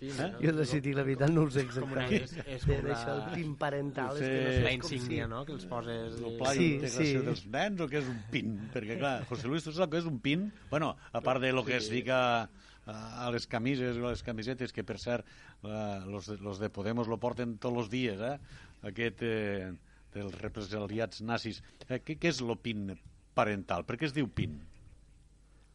[0.00, 0.28] Pin, eh?
[0.42, 2.14] Jo no sé dir la veritat, no ho sé exactament.
[2.16, 3.00] És, és com la...
[3.14, 4.16] el pin parental.
[4.18, 4.24] Sí.
[4.24, 5.30] És que no sé la insígnia, si...
[5.32, 6.16] no?, que els poses...
[6.18, 7.10] El pla sí, sí.
[7.28, 8.56] dels nens o què és un PIN?
[8.74, 10.48] Perquè, clar, José Luis, tu saps què és un PIN?
[10.72, 11.84] Bueno, a part de lo que Sí.
[11.84, 12.20] es fica
[12.86, 15.26] a les camises o a les camisetes, que per cert,
[15.62, 18.38] eh, los, de- los de Podemos lo porten tots els dies, eh?
[18.88, 19.72] aquest eh,
[20.14, 21.62] dels represaliats nazis.
[21.88, 22.94] Eh, què, què és lo PIN
[23.34, 23.84] parental?
[23.86, 24.58] Per què es diu PIN?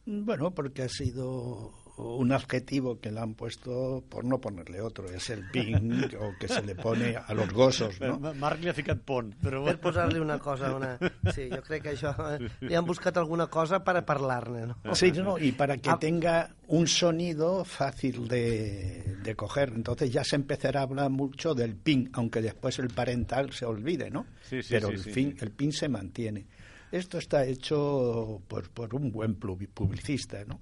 [0.06, 5.08] Bueno, porque ha sido un adjetivo que le han puesto por no ponerle otro.
[5.08, 8.18] Es el ping o que se le pone a los gozos, No?
[8.34, 9.62] Marc li ha ficat pont, però...
[9.64, 10.98] Per posar-li una cosa, una...
[11.34, 12.12] Sí, jo crec que això...
[12.36, 14.94] eh, Li han buscat alguna cosa per a parlar-ne, no?
[14.94, 15.98] Sí, no, y para que Ah.
[15.98, 19.72] tenga un sonido fácil de, de coger.
[19.74, 24.10] Entonces ya se empezará a hablar mucho del pin, aunque después el parental se olvide,
[24.10, 24.26] ¿no?
[24.42, 25.44] Sí, sí, Pero sí, el, fin, sí.
[25.44, 26.46] el pin se mantiene.
[26.96, 30.60] Esto está hecho por, por un buen publicista, ¿no?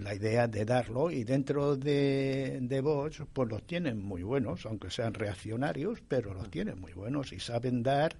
[0.00, 4.90] La idea de darlo y dentro de, de Vox, pues los tienen muy buenos, aunque
[4.90, 8.16] sean reaccionarios, pero los tienen muy buenos y saben dar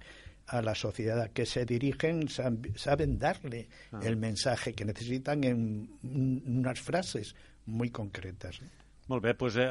[0.47, 3.67] a la sociedad a que se dirigen, sab- saben darle
[4.03, 8.61] el mensaje que necesitan en un- unas frases muy concretas.
[8.61, 8.67] ¿no?
[9.07, 9.65] Molt bé, doncs eh,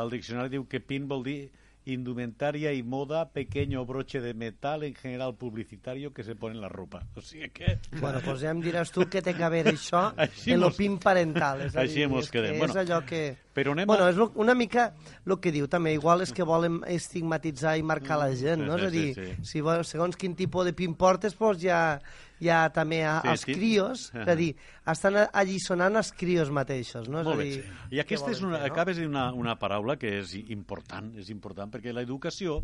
[0.00, 1.50] el diccionari diu que PIN vol dir
[1.86, 6.68] indumentaria y moda, pequeño broche de metal en general publicitario que se pone en la
[6.68, 7.06] ropa.
[7.14, 7.78] O sigui que...
[8.00, 10.98] Bueno, doncs ja em diràs tu què té que veure això Així en mos- pin
[10.98, 11.60] parental.
[11.68, 12.40] És a així dir, mos que.
[12.50, 13.22] És Bueno, allò que...
[13.54, 14.92] però anem a- bueno, és lo- una mica
[15.24, 15.92] el que diu també.
[15.94, 18.76] Igual és que volen estigmatitzar i marcar la gent, no?
[18.76, 19.44] És a Sí, dir, sí, sí.
[19.44, 22.00] si segons quin tipus de pin portes, doncs ja,
[22.40, 23.54] ja també a, Sí, als sí.
[23.54, 27.20] crios, és a dir, estan allisonant els crios mateixos, no?
[27.20, 27.44] És Molt a bé.
[27.44, 28.72] dir, I aquesta és una, fer, no?
[28.74, 32.60] acabes una, una paraula que és important, és important, perquè l'educació,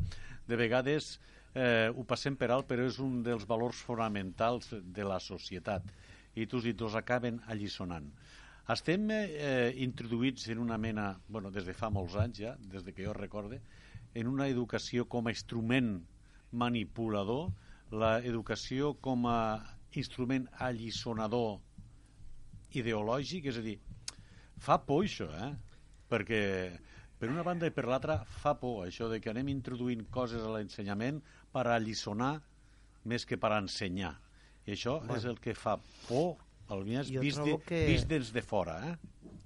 [0.49, 1.21] de vegades,
[1.55, 5.83] eh, ho passem per alt, però és un dels valors fonamentals de la societat.
[6.35, 8.07] I tots i tots acaben allisonant.
[8.71, 12.93] Estem eh, introduïts en una mena, bueno, des de fa molts anys ja, des de
[12.95, 13.61] que jo recorde,
[14.15, 15.97] en una educació com a instrument
[16.53, 17.51] manipulador,
[17.91, 19.41] l'educació com a
[19.99, 21.59] instrument allisonador
[22.79, 23.79] ideològic, és a dir,
[24.61, 25.51] fa por això, eh?
[26.11, 26.43] Perquè
[27.21, 30.53] per una banda i per l'altra fa por això de que anem introduint coses a
[30.55, 31.21] l'ensenyament
[31.53, 32.37] per allisonar
[33.11, 34.15] més que per ensenyar.
[34.67, 35.19] I això bueno.
[35.19, 36.39] és el que fa por,
[36.71, 38.97] almenys Jo vist, de, que- vist des de fora, eh?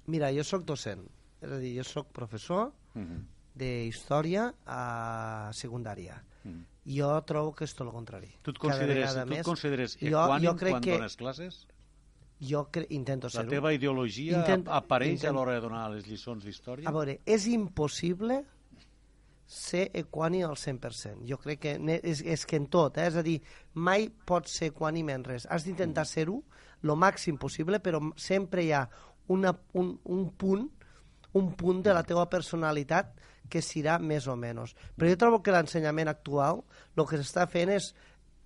[0.07, 1.01] Mira, jo sóc docent,
[1.41, 3.21] és a dir, jo sóc professor Uh -huh.
[3.55, 6.21] d'història a secundària.
[6.43, 6.61] Mm.
[6.85, 8.29] Jo trobo que és tot el contrari.
[8.43, 9.43] Tu et consideres, tu et més.
[9.45, 11.67] consideres Jo- equànim jo crec quan que- dones classes?
[12.39, 13.49] Jo cre intento La ser-ho.
[13.49, 16.87] teva ideologia Intent- apareix intent- a l'hora de donar les lliçons d'història?
[16.87, 18.43] A veure, és impossible
[19.47, 21.25] ser equànim al 100%.
[21.27, 23.07] Jo crec que és, és que en tot, eh?
[23.07, 23.41] és a dir,
[23.73, 25.47] mai pots ser equànim en res.
[25.49, 26.43] Has d'intentar ser-ho
[26.85, 28.85] el màxim possible, però sempre hi ha
[29.33, 30.69] una, un, un punt
[31.35, 33.11] un punt de la teva personalitat
[33.51, 34.71] que serà més o menys.
[34.95, 36.61] Però jo trobo que l'ensenyament actual
[36.95, 37.91] el que s'està fent és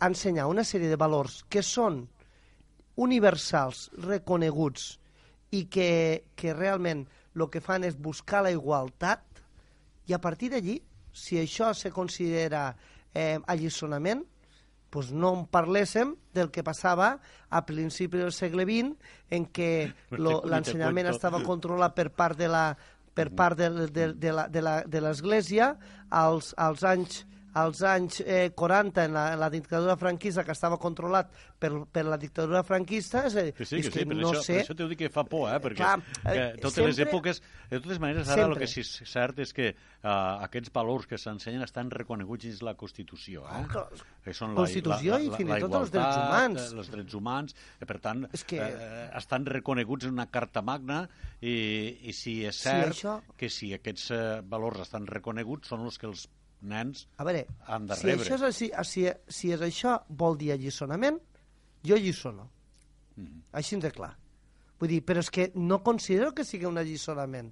[0.01, 2.01] ensenyar una sèrie de valors que són
[2.99, 4.97] universals, reconeguts,
[5.55, 7.05] i que, que realment
[7.37, 9.23] el que fan és buscar la igualtat,
[10.09, 10.79] i a partir d'allí,
[11.13, 12.73] si això se considera
[13.13, 14.25] eh, allisonament,
[14.91, 18.95] doncs no en parléssim del que passava a principi del segle XX,
[19.31, 19.91] en què
[20.49, 22.75] l'ensenyament estava controlat per part de la
[23.13, 25.73] per part de, de, de la- de la- de l'Església.
[26.09, 30.77] Als, als anys als anys eh, 40 en la, en la dictadura franquista que estava
[30.77, 34.41] controlat per, per la dictadura franquista és, Que sí, és que sí, per, no això,
[34.45, 35.59] sé per això t'ho dic que fa por, eh?
[35.63, 37.41] perquè Clar, que eh, totes les sempre- èpoques...
[37.69, 38.59] De totes maneres, ara el Sempre.
[38.65, 40.09] que sí és cert és que uh,
[40.45, 43.43] aquests valors que s'ensenyen estan reconeguts dins la Constitució.
[43.45, 43.59] Eh?
[43.69, 43.83] Clar.
[44.25, 46.63] Que són Constitució i fins i tot els drets humans.
[46.63, 50.61] eh, Els drets humans, eh, per tant, És que- eh, estan reconeguts en una carta
[50.65, 51.03] magna
[51.41, 55.85] i, i si és Sí, cert això- que si aquests eh, valors estan reconeguts són
[55.85, 56.27] els que els
[56.61, 58.25] nens A veure, han de si rebre.
[58.25, 61.19] això és, així, si, si és això vol dir allisonament,
[61.85, 62.49] jo allisono.
[63.15, 63.43] Mhm.
[63.51, 64.15] Així de clar.
[64.79, 67.51] Vull dir, però és que no considero que sigui un allisonament.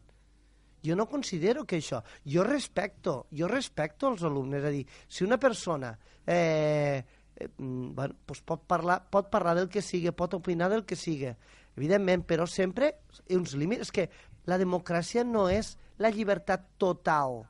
[0.84, 2.04] Jo no considero que això...
[2.24, 4.62] Jo respecto, jo respecto els alumnes.
[4.62, 7.04] És a dir, si una persona eh,
[7.36, 10.96] eh, mm, bueno, doncs pot, parlar, pot parlar del que sigui, pot opinar del que
[10.96, 11.34] sigui,
[11.76, 12.94] evidentment, però sempre
[13.30, 13.90] uns límits.
[13.90, 14.10] És que
[14.46, 17.42] la democràcia no és la llibertat total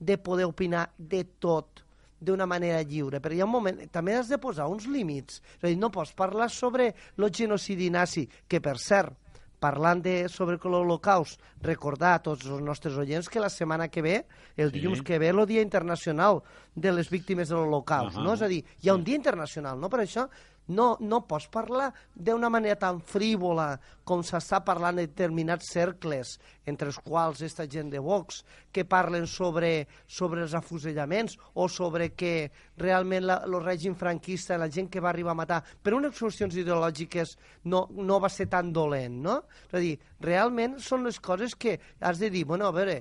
[0.00, 1.84] de poder opinar de tot
[2.20, 5.64] d'una manera lliure, però hi ha un moment, també has de posar uns límits, és
[5.64, 9.14] a dir, no pots parlar sobre el genocidi nazi, que per cert,
[9.60, 14.24] parlant de, sobre l'Holocaust, recordar a tots els nostres oients que la setmana que ve,
[14.56, 14.78] el Sí.
[14.80, 16.42] dilluns que ve, el Dia Internacional
[16.74, 18.24] de les Víctimes de l'Holocaust, Ahà.
[18.24, 18.32] no?
[18.34, 19.90] És a dir, hi ha un dia internacional, no?
[19.90, 20.28] Per això
[20.70, 23.72] No, no pots parlar d'una manera tan frívola
[24.06, 26.36] com s'està parlant en determinats cercles,
[26.70, 32.12] entre els quals aquesta gent de Vox, que parlen sobre, sobre els afusellaments o sobre
[32.14, 36.54] que realment el règim franquista, la gent que va arribar a matar, per unes solucions
[36.54, 39.40] ideològiques no, no va ser tan dolent, no?
[39.66, 43.00] És a dir, realment són les coses que has de dir, bueno, a veure,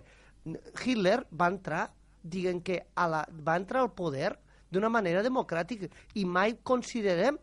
[0.81, 1.83] Hitler va entrar,
[2.23, 4.33] diguen que a la, va entrar al poder
[4.71, 7.37] d'una manera democràtica i mai considerem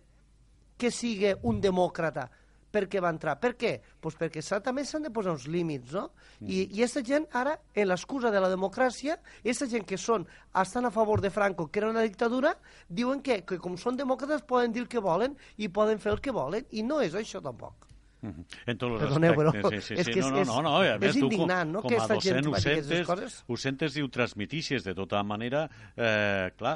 [0.79, 2.29] que sigui un demòcrata
[2.77, 3.37] perquè va entrar.
[3.41, 3.73] Per què?
[4.03, 6.11] Pues perquè també s'han de posar uns límits, no?
[6.41, 6.49] Mm.
[6.49, 10.85] I, I aquesta gent ara, en l'excusa de la democràcia, aquesta gent que són, estan
[10.85, 12.57] a favor de Franco, que era una dictadura,
[12.89, 16.21] diuen que, que com són demòcrates poden dir el que volen i poden fer el
[16.21, 17.87] que volen, i no és això tampoc.
[18.23, 19.63] En tots els Perdoneu, aspectes.
[19.63, 20.13] però sí, sí, és sí.
[20.15, 22.01] que no, és- no, no, no, i a és més, tu, indignant, no, com, com
[22.01, 23.45] a docent ho sentes, coses.
[23.47, 25.69] ho sentes i ho transmitixes de tota manera.
[25.95, 26.75] Eh, clar,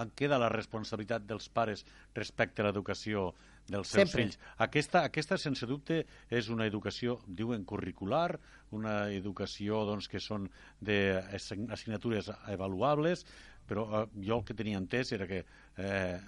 [0.00, 3.34] en queda la responsabilitat dels pares respecte a l'educació
[3.68, 4.22] dels seus Sempre.
[4.24, 4.38] fills.
[4.64, 8.38] Aquesta, aquesta, sense dubte, és una educació, diuen, curricular,
[8.72, 10.48] una educació doncs, que són
[10.80, 13.26] d'assignatures avaluables,
[13.68, 15.44] però eh, jo el que tenia entès era que
[15.76, 16.18] eh,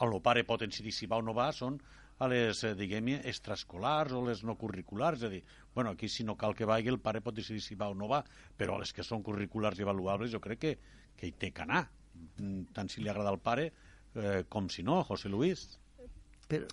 [0.00, 1.80] el pare pot decidir si va o no va, són
[2.18, 5.30] a les, eh, diguem o les no curriculars, a
[5.74, 8.08] bueno, aquí si no cal que vagi el pare pot decidir si va o no
[8.08, 8.24] va,
[8.56, 10.78] però les que són curriculars i avaluables jo crec que,
[11.16, 11.88] que hi té que anar,
[12.38, 13.70] Mm, tant si li agrada al pare
[14.14, 15.68] eh, com si no, José Luis.
[16.48, 16.66] Però,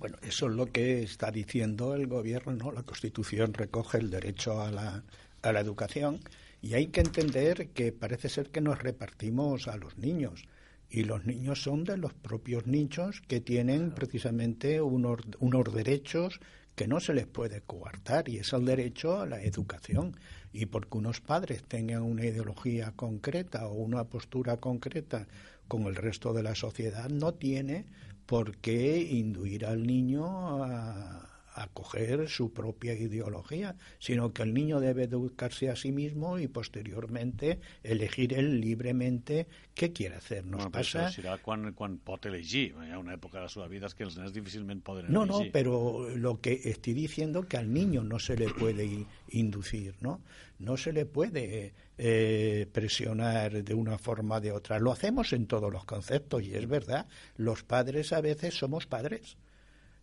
[0.00, 2.72] Bueno, eso es lo que está diciendo el gobierno, ¿no?
[2.72, 5.04] La Constitución recoge el derecho a la,
[5.42, 6.20] a la educación
[6.62, 10.44] y hay que entender que parece ser que nos repartimos a los niños
[10.90, 16.40] y los niños son de los propios nichos que tienen precisamente unos, unos derechos
[16.74, 20.16] que no se les puede coartar y es el derecho a la educación.
[20.52, 25.28] Y porque unos padres tengan una ideología concreta o una postura concreta
[25.68, 27.86] con el resto de la sociedad no tiene
[28.26, 34.80] por qué induir al niño a, a coger su propia ideología, sino que el niño
[34.80, 40.44] debe educarse a sí mismo y posteriormente elegir él libremente qué quiere hacer.
[40.46, 42.74] Nos Bueno, això serà quan, quan pot elegir.
[42.80, 45.36] Hi ha una època de la seva vida que els nens difícilment poden No, no,
[45.40, 45.52] elegir.
[45.52, 50.20] pero lo que estoy diciendo que al niño no se le puede inducir, ¿no?
[50.58, 54.78] No se le puede eh, presionar de una forma o de otra.
[54.78, 57.06] Lo hacemos en todos los conceptos y es verdad.
[57.36, 59.36] Los padres a veces somos padres.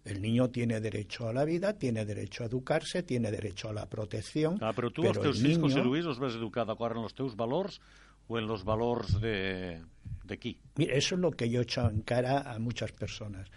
[0.08, 3.86] El niño tiene derecho a la vida, tiene derecho a educarse, tiene derecho a la
[3.89, 4.58] protección.
[4.62, 7.06] Ah, però tu pero els teus fills, niño- José Luis, els vas educar d'acord amb
[7.10, 7.82] els teus valors
[8.30, 9.82] o en los valors de,
[10.24, 10.58] de qui?
[10.78, 13.48] Mira, eso es lo que yo he echado en cara a muchas personas.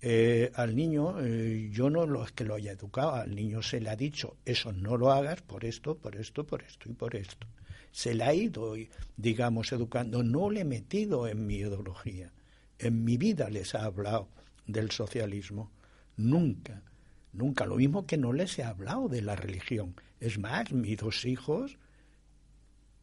[0.00, 3.80] Eh, al niño, eh, yo no lo es que lo haya educado, al niño se
[3.80, 7.14] le ha dicho, eso no lo hagas por esto, por esto, por esto y por
[7.14, 7.46] esto.
[7.92, 8.74] Se le ha ido,
[9.16, 10.22] digamos, educando.
[10.22, 12.32] No le he metido en mi ideología.
[12.78, 14.28] En mi vida les ha hablado
[14.66, 15.70] del socialismo.
[16.16, 16.82] Nunca,
[17.32, 17.66] nunca.
[17.66, 19.94] Lo mismo que no les he hablado de la religión.
[20.20, 21.78] Es más, mis dos hijos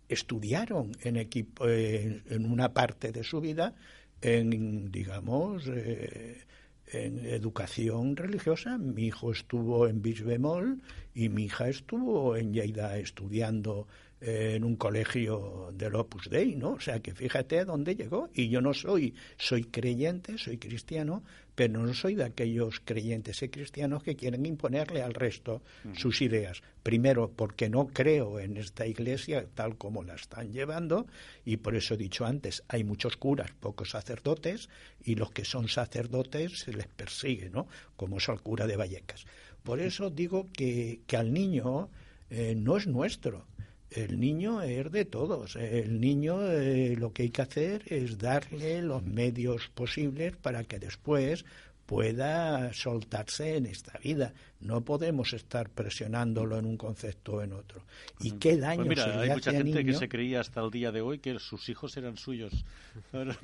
[0.08, 3.76] estudiaron en equipo eh, en una parte de su vida
[4.22, 6.46] en digamos eh,
[6.88, 10.82] en educación religiosa mi hijo estuvo en Bisbemol
[11.14, 13.88] y mi hija estuvo en Lleida estudiando
[14.22, 16.72] eh, en un colegio del Opus Dei, ¿no?
[16.72, 18.30] O sea que fíjate a dónde llegó.
[18.34, 21.24] Y yo no soy, soy creyente, soy cristiano,
[21.60, 25.62] pero no soy de aquellos creyentes y cristianos que quieren imponerle al resto
[25.94, 26.62] sus ideas.
[26.84, 31.06] Primero, porque no creo en esta iglesia tal como la están llevando,
[31.44, 34.70] y por eso he dicho antes, hay muchos curas, pocos sacerdotes,
[35.04, 37.68] y los que son sacerdotes se les persigue, ¿no?
[37.98, 39.26] Como es el cura de Vallecas.
[39.62, 41.90] Por eso digo que, que al niño
[42.30, 43.48] eh, no es nuestro.
[43.92, 45.56] El niño es de todos.
[45.56, 50.80] El niño eh, lo que hay que hacer es darle los medios posibles para que
[50.80, 51.44] después
[51.88, 54.32] pueda soltarse en esta vida.
[54.60, 57.82] No podemos estar presionándolo en un concepto o en otro.
[58.20, 59.98] ¿Y qué daño Pues se mira, le hay hace mucha gente que niño?
[60.00, 62.64] se creía hasta el día de hoy que sus hijos eran suyos.
[63.12, 63.36] Ahora,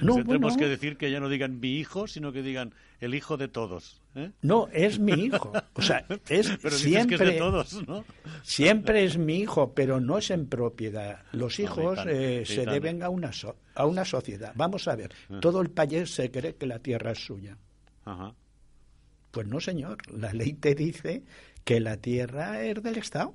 [0.00, 0.56] No, Tendremos bueno.
[0.56, 4.00] que decir que ya no digan mi hijo, sino que digan el hijo de todos.
[4.14, 4.32] ¿eh?
[4.42, 5.52] No, es mi hijo.
[5.74, 7.16] O sea, es Pero siempre...
[7.18, 8.04] que es de todos, ¿no?
[8.42, 11.22] Siempre es mi hijo, pero no es en propiedad.
[11.32, 14.52] Los hijos eh, se deben a una, so- a una sociedad.
[14.56, 15.38] Vamos a ver, Ah.
[15.40, 17.56] todo el país se cree que la tierra es suya.
[18.04, 18.34] Ajá.
[19.30, 19.98] Pues no, señor.
[20.10, 21.22] La ley te dice
[21.64, 23.34] que la tierra es del Estado.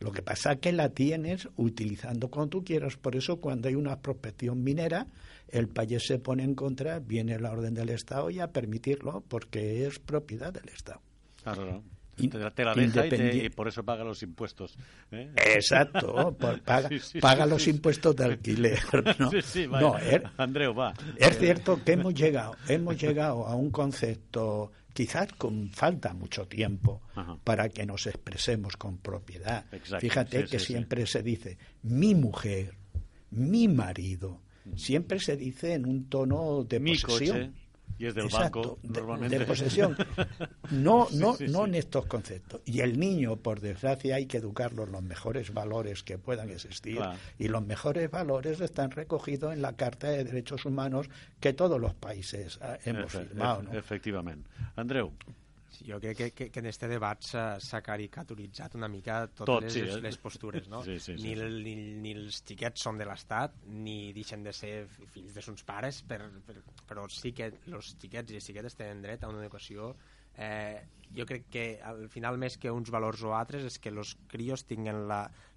[0.00, 2.96] Lo que pasa es que la tienes utilizando cuando tú quieras.
[2.96, 5.06] Por eso, cuando hay una prospección minera,
[5.52, 9.86] el país se pone en contra, viene la orden del Estado y a permitirlo porque
[9.86, 11.00] es propiedad del Estado.
[11.42, 11.82] Claro, no.
[12.16, 14.76] te, te la deja y, te, y, por eso paga los impuestos.
[15.10, 15.32] ¿eh?
[15.36, 18.78] Exacto, paga, sí, sí, paga sí, los impuestos de alquiler.
[19.70, 20.94] No, no er, Andreu, va.
[21.16, 27.02] Es cierto que hemos llegado, hemos llegado a un concepto quizás con falta mucho tiempo
[27.14, 27.38] Ajá.
[27.42, 29.64] para que nos expresemos con propiedad.
[29.72, 30.00] Exacto.
[30.00, 32.74] Fíjate que siempre se dice mi mujer,
[33.30, 34.42] mi marido,
[34.76, 37.38] siempre se dice en un tono de mi posesión.
[37.38, 37.60] Coche
[38.00, 39.34] y es del Exacto, banco normalmente.
[39.34, 39.94] De, de posesión.
[40.70, 41.64] No, no, sí, sí, no sí.
[41.68, 42.62] en estos conceptos.
[42.64, 46.96] Y el niño, por desgracia, hay que educarlo en los mejores valores que puedan existir.
[46.96, 47.18] Claro.
[47.38, 51.92] Y los mejores valores están recogidos en la Carta de Derechos Humanos que todos los
[51.92, 53.64] países hemos Efe, firmado.
[53.64, 53.74] ¿no?
[53.74, 54.46] Efectivament.
[54.76, 55.12] Andreu.
[55.70, 59.66] Sí, jo crec que, que, que en este debat s'ha caricaturitzat una mica totes Tot,
[59.66, 60.00] les, sí, eh?
[60.02, 60.82] les postures, no?
[60.86, 64.54] Sí, sí, sí, ni, el, ni, ni els xiquets són de l'Estat, ni deixen de
[64.56, 64.74] ser
[65.14, 66.58] fills de sus pares, per, per,
[66.88, 69.94] però sí que els xiquets i les xiquetes tenen dret a una educació
[70.36, 70.80] eh,
[71.16, 74.64] jo crec que al final més que uns valors o altres és que els crios
[74.68, 75.02] tinguen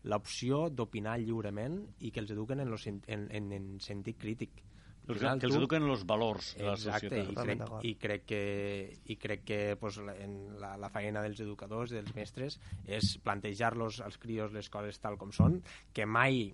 [0.10, 4.64] l'opció d'opinar lliurement i que els eduquen en, los, en, en, en sentit crític
[5.06, 7.42] que, final, que els eduquen els valors de la Exacte, societat.
[7.44, 8.44] I crec, i crec que,
[9.14, 14.00] i crec que pues, la, en la, la feina dels educadors, dels mestres, és plantejar-los
[14.06, 15.60] als crios les coses tal com són,
[15.94, 16.48] que mai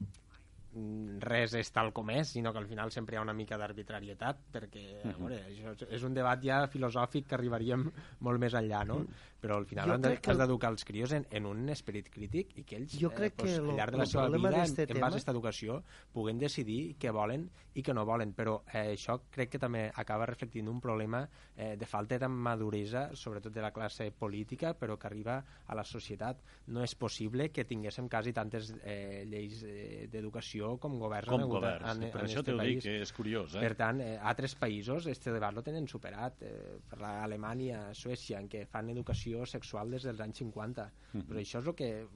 [1.24, 4.44] res és tal com és, sinó que al final sempre hi ha una mica d'arbitrarietat,
[4.54, 5.18] perquè uh -huh.
[5.18, 9.06] veure, això és un debat ja filosòfic que arribaríem molt més enllà, no?
[9.40, 12.76] Però al final jo has d'educar els crios en, en un esperit crític i que
[12.80, 15.06] ells, jo crec eh, pues, que al llarg de la seva vida, en, en base
[15.06, 15.78] a aquesta educació,
[16.12, 17.48] puguen decidir què volen
[17.80, 18.34] i què no volen.
[18.36, 21.24] Però eh, això crec que també acaba reflectint un problema
[21.56, 25.86] eh, de falta de maduresa, sobretot de la classe política, però que arriba a la
[25.88, 26.44] societat.
[26.76, 31.50] No és possible que tinguéssim quasi tantes eh, lleis eh, d'educació com governs com en,
[31.54, 31.88] governs.
[31.94, 32.76] en, en, per en això este t'ho país.
[32.82, 33.56] dic, que és curiós.
[33.56, 33.64] Eh?
[33.64, 36.44] Per tant, eh, altres països este debat lo tenen superat.
[36.44, 40.86] Eh, per l'Alemanya, Suècia, en què fan educació sexual des dels anys 50.
[40.86, 41.26] Uh -huh.
[41.28, 42.08] Però això és el que,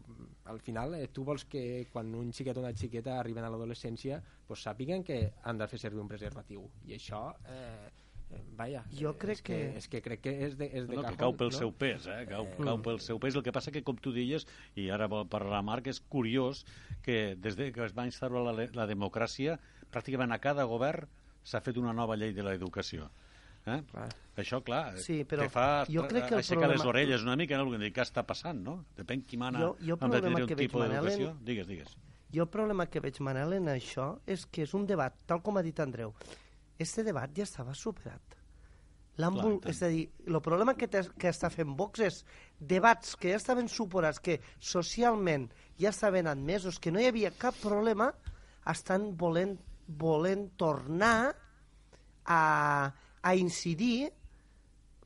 [0.45, 4.21] al final, eh, tu vols que quan un xiquet o una xiqueta arriben a l'adolescència
[4.47, 6.69] pues, sàpiguen que han de fer servir un preservatiu.
[6.85, 7.35] I això...
[7.45, 7.89] Eh,
[8.57, 9.77] vaja, jo crec és que, que...
[9.77, 11.57] és que crec que és de, és de no, cajón, que cau pel no?
[11.57, 12.25] seu pes, eh?
[12.29, 13.35] cau, eh, cau pel seu pes.
[13.35, 16.65] El que passa que, com tu deies, i ara parlarà Marc, és curiós
[17.03, 19.59] que des de que es va instaurar la, la democràcia,
[19.91, 21.07] pràcticament a cada govern
[21.43, 23.09] s'ha fet una nova llei de l'educació.
[23.65, 23.79] Eh?
[23.91, 24.09] Clar.
[24.35, 26.73] Això, clar, sí, però te fa jo crec que aixecar problema...
[26.73, 27.69] les orelles una mica, no?
[27.69, 28.79] què està passant, no?
[28.97, 31.29] Depèn qui mana jo, jo han de tenir un que tipus d'educació.
[31.31, 31.43] En...
[31.47, 31.95] Digues, digues.
[32.33, 35.59] Jo el problema que veig, Manel, en això és que és un debat, tal com
[35.59, 36.15] ha dit Andreu,
[36.81, 38.39] este debat ja estava superat.
[39.13, 42.15] Clar, és a dir, el problema que, que està fent Vox és
[42.57, 47.59] debats que ja estaven superats, que socialment ja estaven admesos, que no hi havia cap
[47.61, 48.09] problema,
[48.73, 51.35] estan volent, volent tornar
[52.25, 52.41] a,
[53.23, 54.11] a incidir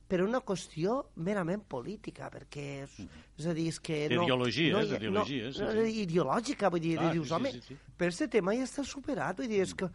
[0.08, 2.94] per una qüestió merament política, perquè és,
[3.36, 4.24] és a dir, és que no...
[4.24, 5.48] Ideologia, no, és ideologia.
[5.50, 6.04] No, sí, sí.
[6.06, 9.42] Ideològica, vull dir, ah, dius, sí, home, sí, sí, però aquest tema ja està superat,
[9.42, 9.90] vull dir, és que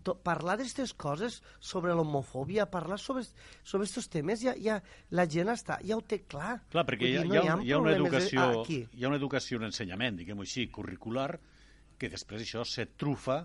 [0.00, 4.80] to, parlar d'aquestes coses sobre l'homofòbia, parlar sobre sobre aquests temes, ja, ja,
[5.12, 6.56] la gent està, ja ho té clar.
[6.72, 8.82] Clar, perquè Vull hi ha, dir, no hi, ha, hi ha una problemes educació, aquí.
[8.88, 11.30] hi ha una educació, un ensenyament, diguem-ho així, curricular,
[12.00, 13.42] que després això se trufa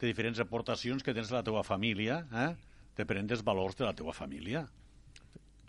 [0.00, 2.52] de diferents aportacions que tens de la teva família, eh?
[2.98, 4.66] Depenent dels valors de la teva família.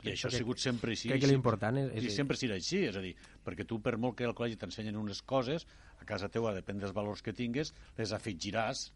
[0.02, 1.12] I això ha sigut sempre així.
[1.12, 1.92] Crec que l'important és...
[2.02, 3.14] I és sempre serà així, és a dir,
[3.46, 5.68] perquè tu, per molt que al col·legi t'ensenyen unes coses,
[6.02, 8.88] a casa teua, depèn dels valors que tingues, les afegiràs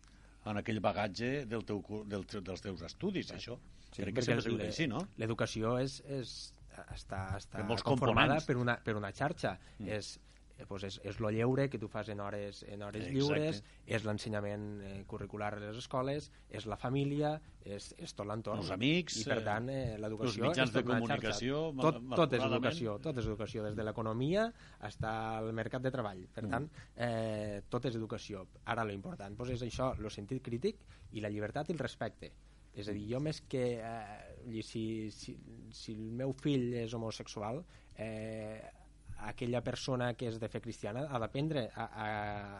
[0.49, 3.59] en aquell bagatge del teu, del, dels teus estudis, això.
[3.91, 5.05] Sí, Crec que sempre ha sigut així, no?
[5.21, 6.35] L'educació és, és,
[6.93, 9.55] està, està conformada per una, per una xarxa.
[9.79, 9.93] Mm.
[9.99, 10.15] És,
[10.57, 13.17] eh, pues és, és lo lleure que tu fas en hores, en hores Exacte.
[13.17, 17.35] lliures, és l'ensenyament eh, curricular a les escoles, és la família,
[17.65, 18.61] és, és tot l'entorn.
[18.63, 20.45] Els amics, I per eh, tant, eh, l'educació...
[20.45, 21.61] els mitjans de comunicació.
[21.81, 24.47] Tot, tot és educació, tot és educació, des de l'economia
[24.85, 26.25] fins al mercat de treball.
[26.33, 26.49] Per Mm.
[26.49, 28.47] tant, eh, tot és educació.
[28.65, 30.77] Ara, lo important pues, és això, el sentit crític
[31.11, 32.31] i la llibertat i el respecte.
[32.75, 33.79] És a dir, jo més que...
[33.79, 35.35] Eh, si, si,
[35.71, 37.63] si el meu fill és homosexual,
[37.97, 38.61] eh,
[39.25, 42.09] aquella persona que és de fe cristiana ha d'aprendre a, a,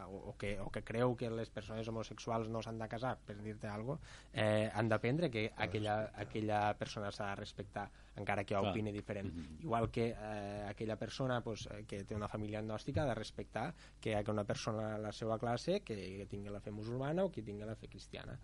[0.08, 3.70] o, que, o que creu que les persones homosexuals no s'han de casar, per dir-te
[3.72, 8.72] alguna cosa, eh, han d'aprendre que aquella, aquella persona s'ha de respectar encara que Clar.
[8.72, 9.34] opini diferent.
[9.34, 9.62] Mhm.
[9.62, 13.74] Igual que eh, aquella persona pues, eh, que té una família agnòstica ha de respectar
[14.00, 17.44] que una persona a la seva classe que, que tingui la fe musulmana o que
[17.44, 18.40] tingui la fe cristiana.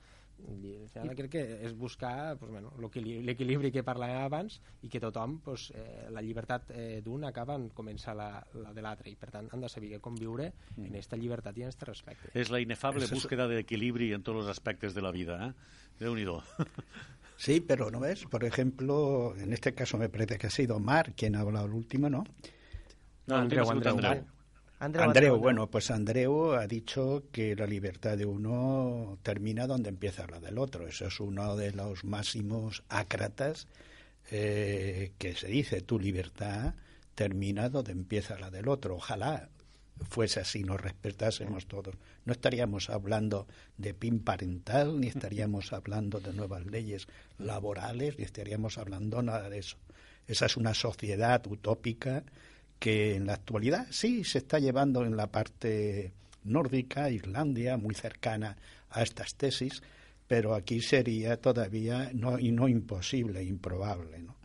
[0.49, 4.89] I, al final, crec que és buscar pues, bueno, l'equilibri l'equilibri que parlàvem abans i
[4.89, 9.09] que tothom, pues, eh, la llibertat eh, d'un acaba en començar la, la de l'altre
[9.09, 10.85] i per tant han de saber com viure Mm.
[10.85, 12.29] en aquesta llibertat i en aquest respecte.
[12.33, 15.53] És la inefable és- búsqueda de equilibri en tots els aspectes de la vida, eh?
[15.99, 16.41] Déu-n'hi-do.
[17.41, 21.13] Sí, pero no ves, por ejemplo, en este caso me parece que ha sido Mar
[21.15, 22.23] quien ha hablado el último, ¿no?
[23.25, 23.93] No, Andreu, Andreu.
[23.97, 24.25] Andreu.
[24.81, 30.25] Andreu, Andreu, bueno, pues Andreu ha dicho que la libertad de uno termina donde empieza
[30.25, 30.87] la del otro.
[30.87, 33.67] Eso es uno de los máximos ácratas
[34.31, 36.73] eh, que se dice, tu libertad
[37.13, 38.95] termina donde empieza la del otro.
[38.95, 39.49] Ojalá
[40.09, 41.95] fuese así, nos respetásemos todos.
[42.25, 43.45] No estaríamos hablando
[43.77, 47.05] de PIN parental, ni estaríamos hablando de nuevas leyes
[47.37, 49.77] laborales, ni estaríamos hablando nada de eso.
[50.25, 52.23] Esa es una sociedad utópica
[52.81, 56.13] que en la actualidad sí se está llevando en la parte
[56.45, 58.57] nórdica, Islandia, muy cercana
[58.89, 59.83] a estas tesis,
[60.27, 64.17] pero aquí sería todavía no, y no imposible, improbable.
[64.23, 64.35] ¿no?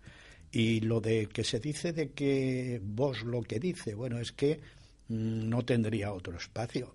[0.52, 4.60] Y lo de que se dice de que vos lo que dice, bueno, es que
[5.08, 6.92] mm, no tendría otro espacio.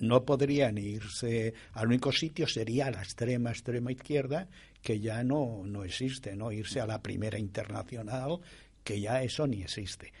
[0.00, 4.48] No podrían irse, al único sitio sería la extrema, extrema izquierda,
[4.82, 6.50] que ya no, no existe, ¿no?
[6.50, 8.40] Irse a la primera internacional,
[8.82, 10.12] que ya eso ni existe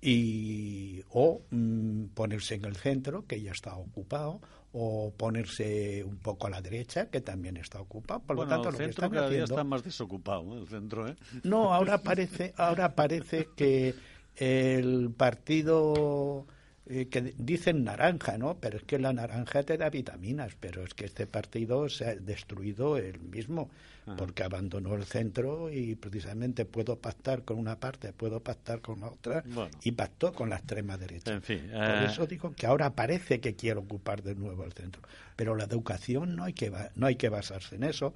[0.00, 4.40] y o mm, ponerse en el centro que ya está ocupado
[4.72, 8.68] o ponerse un poco a la derecha que también está ocupado por bueno, lo tanto
[8.68, 10.60] el lo que centro están cada día haciendo está más desocupado, ¿eh?
[10.60, 11.16] el centro, ¿eh?
[11.44, 13.94] no ahora parece ahora parece que
[14.36, 16.46] el partido
[16.88, 18.58] eh, que dicen naranja, ¿no?
[18.60, 22.14] Pero es que la naranja te da vitaminas, pero es que este partido se ha
[22.14, 23.70] destruido él mismo,
[24.06, 24.16] Ajá.
[24.16, 29.08] porque abandonó el centro y precisamente puedo pactar con una parte, puedo pactar con la
[29.08, 29.70] otra, Bueno.
[29.82, 31.32] y pactó con la extrema derecha.
[31.32, 34.72] En fin, Por eh, eso digo que ahora parece que quiere ocupar de nuevo el
[34.72, 35.02] centro.
[35.34, 38.14] Pero la educación no hay que, no hay que basarse en eso.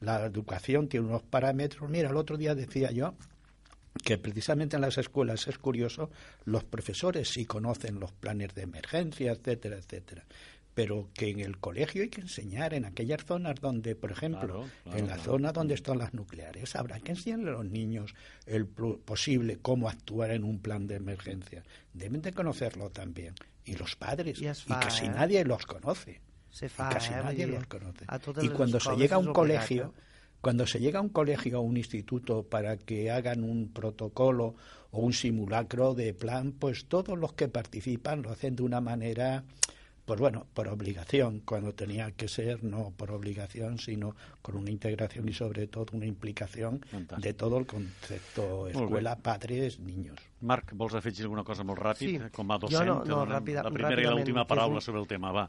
[0.00, 1.90] La educación tiene unos parámetros.
[1.90, 3.14] Mira, el otro día decía yo
[4.04, 6.10] que precisamente en las escuelas es curioso,
[6.44, 10.24] los profesores sí conocen los planes de emergencia, etcétera, etcétera.
[10.74, 14.68] Pero que en el colegio hay que enseñar en aquellas zonas donde, por ejemplo, Claro,
[14.84, 15.30] claro, en la claro.
[15.32, 18.14] zona donde están las nucleares, habrá que enseñarle a los niños
[18.46, 21.62] el plu- posible cómo actuar en un plan de emergencia.
[21.92, 23.34] Deben de conocerlo también.
[23.66, 24.40] Y los padres.
[24.40, 25.10] Y casi eh?
[25.10, 26.22] nadie los conoce.
[26.50, 27.16] Se Y casi eh?
[27.22, 28.06] Nadie los conoce.
[28.40, 29.92] Y cuando se llega a un colegio?
[30.42, 34.54] Cuando se llega a un colegio o un instituto para que hagan un protocolo
[34.90, 39.44] o un simulacro de plan, pues todos los que participan lo hacen de una manera,
[40.04, 45.28] pues bueno, por obligación, cuando tenía que ser no por obligación, sino con una integración
[45.28, 47.20] y sobre todo una implicación Fantàstic.
[47.22, 50.18] de todo el concepto escuela, padres, niños.
[50.40, 51.98] Marc, vols afegir alguna cosa molt ràpid?
[52.08, 52.18] Sí.
[52.34, 55.06] Com a Jo docent, no- no, ràpida- la primera i l'última paraula un- sobre el
[55.06, 55.48] tema, va.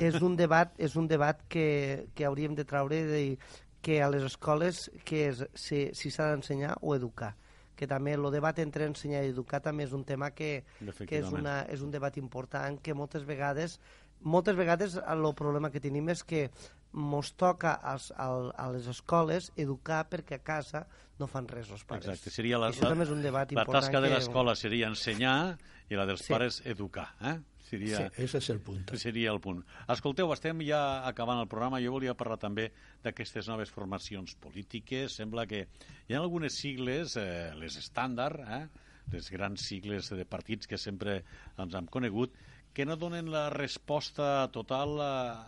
[0.00, 3.38] és un debat, és un debat que, que hauríem de traure de
[3.82, 7.34] que a les escoles que és, si si s'ha d'ensenyar o educar
[7.76, 10.64] que també el debat entre ensenyar i educar també és un tema que,
[11.08, 13.78] que és, una, és un debat important que moltes vegades
[14.20, 16.50] moltes vegades el problema que tenim és que
[16.92, 20.82] mos toca als, al, a les escoles educar perquè a casa
[21.20, 22.04] no fan res els pares.
[22.08, 24.88] Exacte, seria la, Això també és un debat la important tasca de que- l'escola seria
[24.88, 25.56] ensenyar
[25.88, 26.32] i la dels Sí.
[26.32, 27.38] pares educar, eh?
[27.70, 28.96] Seria, Sí, ese es el punto.
[28.98, 29.64] seria el punt.
[29.88, 31.78] Escolteu, estem ja acabant el programa.
[31.80, 32.72] Jo volia parlar també
[33.04, 35.12] d'aquestes noves formacions polítiques.
[35.20, 35.68] Sembla que
[36.08, 38.68] hi ha algunes sigles, eh, les estàndard, eh,
[39.12, 41.22] les grans sigles de partits que sempre
[41.58, 42.34] ens hem conegut,
[42.74, 45.46] que no donen la resposta total a,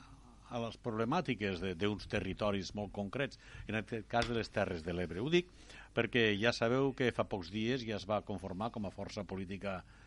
[0.50, 4.92] a les problemàtiques de- d'uns territoris molt concrets, en aquest cas de les Terres de
[4.92, 5.20] l'Ebre.
[5.22, 5.46] Ho dic
[5.94, 9.78] perquè ja sabeu que fa pocs dies ja es va conformar com a força política
[9.84, 10.00] eh,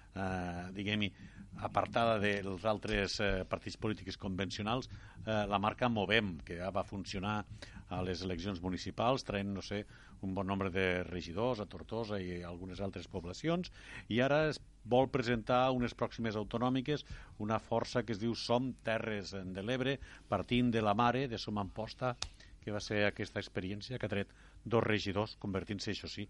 [0.76, 1.12] diguem-hi,
[1.64, 4.90] apartada dels altres eh, partits polítics convencionals,
[5.26, 7.44] eh, la marca Movem, que ja va funcionar
[7.90, 9.86] a les eleccions municipals, traient, no sé,
[10.26, 13.72] un bon nombre de regidors a Tortosa i a algunes altres poblacions,
[14.10, 17.06] i ara es vol presentar unes pròximes autonòmiques
[17.40, 20.00] una força que es diu Som Terres de l'Ebre,
[20.30, 22.16] partint de la mare de Som Amposta,
[22.62, 24.34] que va ser aquesta experiència que ha tret
[24.66, 26.26] dos regidors, convertint-se, això sí,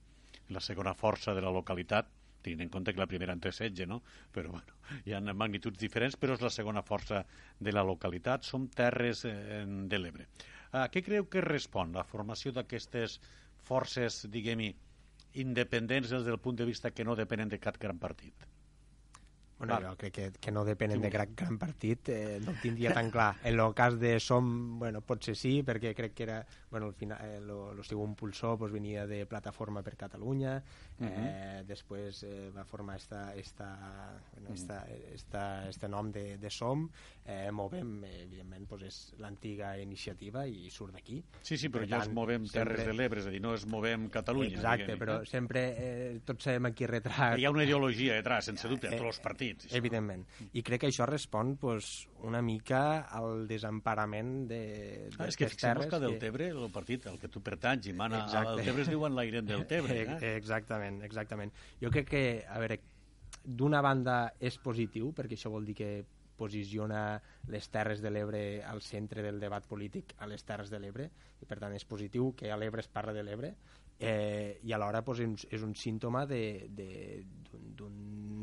[0.45, 2.11] en la segona força de la localitat,
[2.45, 4.01] tenint en compte que la primera en té setge, no?
[4.33, 7.23] Però, bueno, hi ha magnituds diferents, però és la segona força
[7.59, 8.45] de la localitat.
[8.47, 10.29] Som terres eh, de l'Ebre.
[10.75, 13.19] A què creu que respon la formació d'aquestes
[13.65, 14.73] forces, diguem-hi,
[15.41, 18.47] independents des del punt de vista que no depenen de cap gran partit?
[19.57, 19.85] Bueno, Val.
[19.87, 22.93] jo crec que, que no depenen Sí, de gran, gran partit, eh, no ho tindria
[22.93, 23.35] tan clar.
[23.43, 27.19] En el cas de Som, bueno, potser sí, perquè crec que era, bueno, al final,
[27.23, 30.57] eh, lo, lo seu impulsor pues, venia de Plataforma per Catalunya,
[30.99, 33.69] eh, després eh, va formar esta, esta,
[34.33, 34.81] bueno, esta,
[35.13, 36.89] esta, este nom de, de Som,
[37.23, 41.21] eh, Movem, evidentment, pues, és l'antiga iniciativa i surt d'aquí.
[41.41, 43.41] Sí, sí, però Per ja tant, es movem terres sempre- de l'Ebre, és a dir,
[43.41, 44.57] no es movem Catalunya.
[44.57, 45.25] Exacte, però eh?
[45.25, 49.15] sempre eh, tots sabem a qui Hi ha una ideologia detrás, sense dubte, Eh, tots
[49.15, 49.44] els partits.
[49.45, 49.67] Partits.
[49.69, 49.77] Això.
[49.79, 50.25] Evidentment.
[50.53, 51.91] I crec que això respon pues,
[52.25, 52.81] una mica
[53.19, 54.61] al desemparament de,
[55.17, 58.25] ah, és que fixem que del Tebre, el partit al que tu pertanys i mana
[58.25, 58.55] Exacte.
[58.55, 59.95] al Tebre es diuen l'Airen del Tebre.
[60.05, 60.35] Eh?
[60.35, 61.51] Exactament, exactament.
[61.81, 62.77] Jo crec que, a veure,
[63.45, 65.89] d'una banda és positiu, perquè això vol dir que
[66.35, 71.07] posiciona les Terres de l'Ebre al centre del debat polític a les Terres de l'Ebre,
[71.41, 73.53] i per tant és positiu que a l'Ebre es parla de l'Ebre,
[73.99, 77.95] eh, i alhora pues, és un símptoma d'un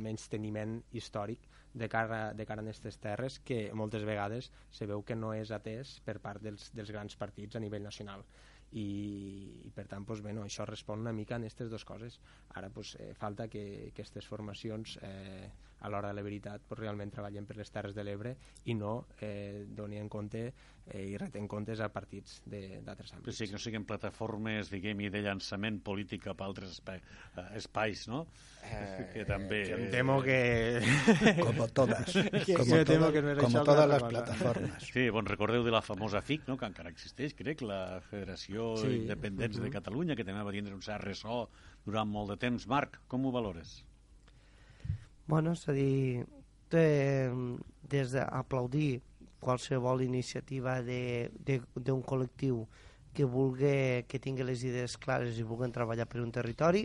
[0.03, 5.17] menysteniment històric de cara, de cara a aquestes terres que moltes vegades se veu que
[5.17, 8.25] no és atès per part dels, dels grans partits a nivell nacional.
[8.73, 12.21] I, i per tant pues, bueno, això respon una mica en aquestes dues coses.
[12.57, 15.51] Ara pues, eh, falta que, que aquestes formacions eh,
[15.83, 18.37] a l'hora de la veritat pues, realment treballen per les Terres de l'Ebre
[18.71, 20.45] i no eh, doni en compte
[20.87, 23.27] eh, i reten comptes a partits d'altres àmbits.
[23.27, 27.03] Però sí, que no siguin plataformes, diguem de llançament polític cap a altres espai,
[27.37, 28.25] eh, espais, no?
[28.63, 29.63] Eh, que també...
[29.69, 30.39] Que em temo que...
[31.47, 32.13] Como todas.
[32.47, 34.91] que, como, que toda, que como todas les plataformes.
[34.93, 36.59] Sí, bon, recordeu de la famosa FIC, no?
[36.59, 38.95] que encara existeix, crec, la Federació sí.
[39.03, 39.71] Independents uh -huh.
[39.71, 41.49] de Catalunya, que també va tindre un cert ressò
[41.85, 42.67] durant molt de temps.
[42.67, 43.83] Marc, com ho valores?
[45.33, 46.27] Bueno, és a dir,
[46.77, 47.33] eh,
[47.89, 49.01] des d'aplaudir
[49.41, 52.67] qualsevol iniciativa d'un col·lectiu
[53.17, 56.83] que vulgui, que tingui les idees clares i vulguen treballar per un territori,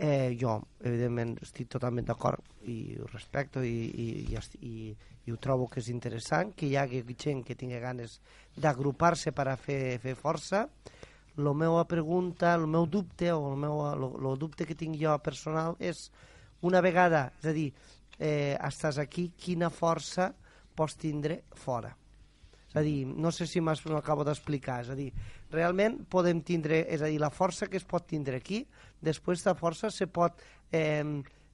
[0.00, 4.42] eh, jo, evidentment, estic totalment d'acord i ho respecto i, i, i,
[4.72, 4.74] i,
[5.22, 8.18] i ho trobo que és interessant, que hi hagi gent que tingui ganes
[8.58, 10.66] d'agrupar-se per a fer, fer força.
[11.36, 15.14] La meva pregunta, el meu dubte, o el, meu, el, el dubte que tinc jo
[15.22, 16.10] personal és
[16.62, 17.68] una vegada, és a dir,
[18.18, 20.32] eh, estàs aquí, quina força
[20.74, 21.92] pots tindre fora.
[22.70, 25.10] És a dir, no sé si m'acabo d'explicar, és a dir,
[25.52, 28.64] realment podem tindre, és a dir, la força que es pot tindre aquí,
[29.00, 30.40] després de força se pot
[30.72, 31.04] eh,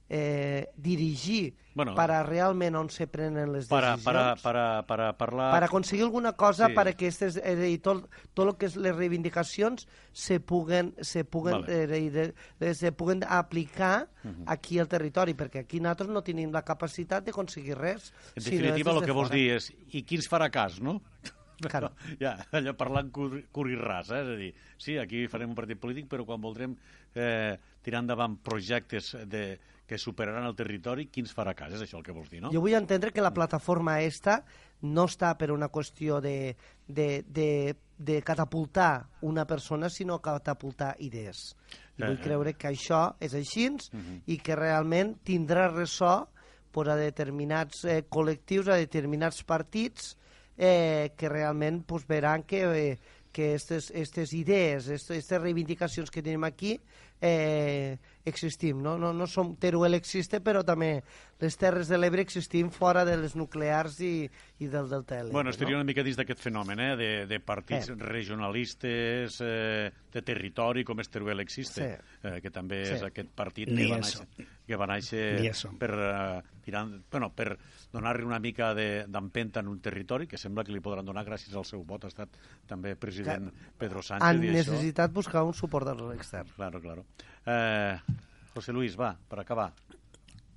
[0.09, 4.03] eh, dirigir bueno, para realment on se prenen les para, decisions.
[4.03, 5.51] Para, para, para parlar...
[5.51, 6.73] Para aconseguir alguna cosa sí.
[6.73, 11.61] para que estes, eh, tot, tot el que és les reivindicacions se puguen, se puguen,
[11.61, 12.33] vale.
[12.59, 14.43] eh, se puguen aplicar uh -huh.
[14.47, 18.13] aquí al territori, perquè aquí nosaltres no tenim la capacitat de conseguir res.
[18.35, 21.01] En definitiva, el que vols dir és, i qui ens farà cas, no?
[21.59, 21.91] Claro.
[22.19, 24.21] ja, allò parlant cur, cur i ras, eh?
[24.21, 26.77] és a dir, sí, aquí farem un partit polític, però quan voldrem
[27.13, 29.59] eh, tirar endavant projectes de,
[29.89, 31.73] que superaran el territori, qui ens farà cas?
[31.73, 32.53] És això el que vols dir, no?
[32.53, 34.43] Jo vull entendre que la plataforma esta
[34.85, 36.53] no està per una qüestió de,
[36.85, 41.55] de, de, de catapultar una persona, sinó catapultar idees.
[41.97, 42.23] I vull eh, eh.
[42.23, 43.99] creure que això és així uh mhm.
[43.99, 44.21] -huh.
[44.27, 46.27] i que realment tindrà ressò
[46.71, 50.15] per a determinats eh, col·lectius, a determinats partits,
[50.57, 52.99] eh, que realment pues, veran que, eh,
[53.31, 56.79] que aquestes idees, aquestes reivindicacions que tenim aquí
[57.21, 58.81] eh, existim.
[58.81, 60.99] No, no, no som Teruel existe, però també
[61.39, 65.35] les Terres de l'Ebre existim fora de les nuclears i, i del Delta de l'Ebre.
[65.35, 65.81] Bueno, estaria no?
[65.83, 66.93] una mica dins d'aquest fenomen, eh?
[66.99, 67.97] de, de partits eh.
[67.99, 72.07] regionalistes eh, de territori com és Teruel existe, sí.
[72.23, 72.95] eh, que també sí.
[72.97, 75.25] és aquest partit que va, néixer, que va néixer
[75.79, 77.53] per, uh, tirant, bueno, per
[77.93, 81.65] donar-li una mica d'empenta en un territori que sembla que li podran donar gràcies al
[81.65, 82.05] seu vot.
[82.05, 84.27] Ha estat també president que Pedro Sánchez.
[84.27, 85.15] Han necessitat això.
[85.21, 86.49] buscar un suport extern.
[86.55, 87.05] Claro, claro.
[87.45, 87.97] Eh,
[88.53, 89.73] José Luis, va, para acabar.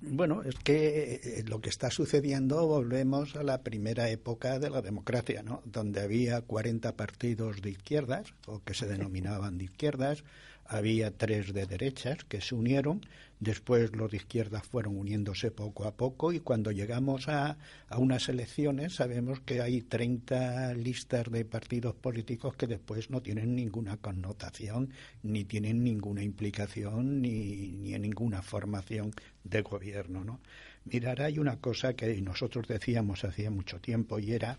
[0.05, 4.81] Bueno, es que eh, lo que está sucediendo, volvemos a la primera época de la
[4.81, 5.61] democracia, ¿no?
[5.63, 10.25] Donde había 40 partidos de izquierdas, o que se denominaban de izquierdas,
[10.65, 13.01] había tres de derechas que se unieron,
[13.39, 17.57] después los de izquierda fueron uniéndose poco a poco y cuando llegamos a,
[17.89, 23.55] a unas elecciones sabemos que hay 30 listas de partidos políticos que después no tienen
[23.55, 24.91] ninguna connotación,
[25.21, 29.11] ni tienen ninguna implicación, ni, ni ninguna formación
[29.43, 30.23] de gobierno.
[30.23, 30.39] ¿no?
[30.85, 34.57] Mirar, hay una cosa que nosotros decíamos hacía mucho tiempo y era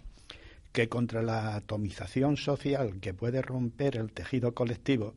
[0.73, 5.15] que contra la atomización social que puede romper el tejido colectivo,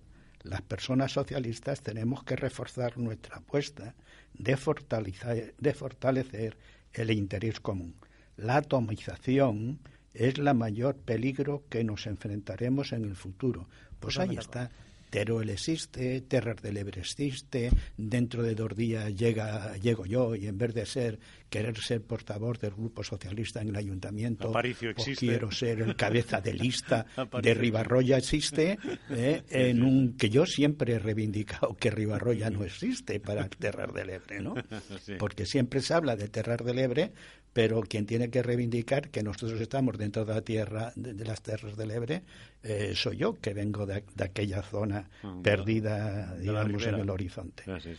[0.48, 3.96] las personas socialistas tenemos que reforzar nuestra apuesta
[4.34, 6.58] de fortalecer, de fortalecer
[6.94, 7.96] el interés común.
[8.36, 9.80] La atomización
[10.14, 13.68] es la mayor peligro que nos enfrentaremos en el futuro.
[14.00, 14.72] Pues ahí está
[15.10, 20.58] Teruel existe, Terras del Ebre existe, dentro de dos días llega, llego yo y en
[20.58, 21.20] vez de ser
[21.50, 26.54] querer ser portavoz del Grupo Socialista en el Ayuntamiento, pues quiero ser el cabeza de
[26.54, 27.06] lista
[27.42, 28.78] de Ribarroya existe,
[29.10, 34.10] eh, en un que yo siempre he reivindicado que Ribarroya no existe para Terras del
[34.10, 34.56] Ebre, ¿no?
[35.20, 37.12] Porque siempre se habla de Terras del Ebre,
[37.58, 41.76] pero quien tiene que reivindicar que nosotros estamos dentro de la tierra, de, las tierras
[41.76, 42.22] del Ebre,
[42.62, 47.64] eh, soy yo, que vengo de, aquella zona ah, perdida, digamos, en el horizonte.
[47.66, 47.96] Ah, sí,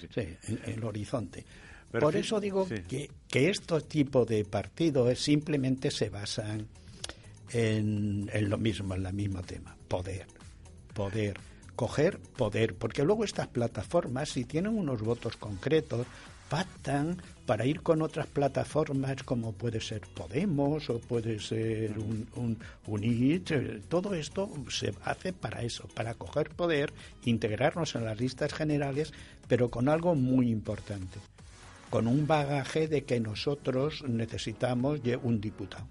[0.46, 1.44] en, el horizonte.
[1.90, 2.82] Por eso digo sí.
[2.86, 6.66] que, que este tipo de partidos simplemente se basan
[7.50, 10.26] en, en lo mismo, en el mismo tema, poder,
[10.94, 11.38] poder,
[11.76, 16.06] coger poder, porque luego estas plataformas, si tienen unos votos concretos,
[16.48, 22.58] pactan para ir con otras plataformas como puede ser Podemos o puede ser un, un,
[22.86, 26.92] UNIT, eh, todo esto se hace para eso, para coger poder,
[27.24, 29.12] integrarnos en las listas generales,
[29.46, 31.20] pero con algo muy importante,
[31.90, 35.86] con un bagaje de que nosotros necesitamos un diputado.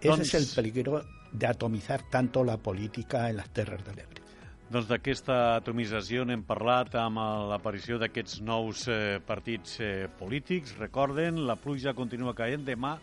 [0.00, 4.22] Ese Doncs- es el peligro de atomizar tanto la política en las Terres de l'Ebre.
[4.66, 7.20] Doncs d'aquesta atomització n'hem parlat amb
[7.52, 10.72] l'aparició d'aquests nous eh, partits eh, polítics.
[10.80, 12.64] Recorden, la pluja continua caent.
[12.66, 12.96] Demà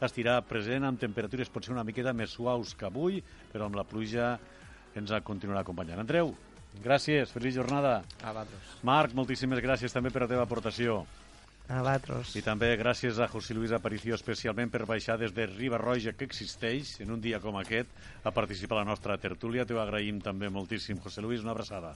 [0.00, 3.20] estirà present amb temperatures potser una miqueta més suaus que avui,
[3.52, 4.32] però amb la pluja
[4.96, 6.00] ens continuarà acompanyant.
[6.00, 6.32] Andreu,
[6.80, 7.98] gràcies, feliç jornada.
[8.24, 8.72] A vosaltres.
[8.88, 11.02] Marc, moltíssimes gràcies també per la teva aportació.
[11.70, 12.34] A vosaltres.
[12.34, 16.26] I també gràcies a José Luis Aparicio especialment per baixar des de Riba Roja, que
[16.26, 17.90] existeix en un dia com aquest,
[18.24, 19.66] a participar a la nostra tertúlia.
[19.66, 21.94] T'ho agraïm també moltíssim, José Luis, una abraçada.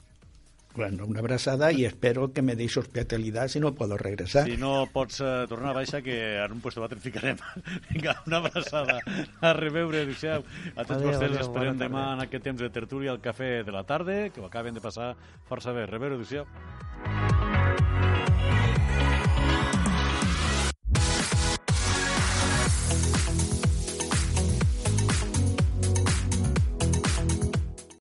[0.77, 4.45] Bueno, una abrazada y espero que me deis hospitalidad si no puedo regresar.
[4.45, 7.39] Si no pots eh, tornar a baixa, que en un puesto va te'n ficarem.
[7.93, 8.99] Vinga, una abraçada.
[9.41, 10.43] A reveure, adéu
[10.75, 12.15] A tots Adéu, vostès adéu, esperem demà tarda.
[12.19, 15.15] en aquest temps de tertúlia al cafè de la tarda, que ho acaben de passar
[15.47, 15.87] força bé.
[15.87, 17.54] Reveure, adéu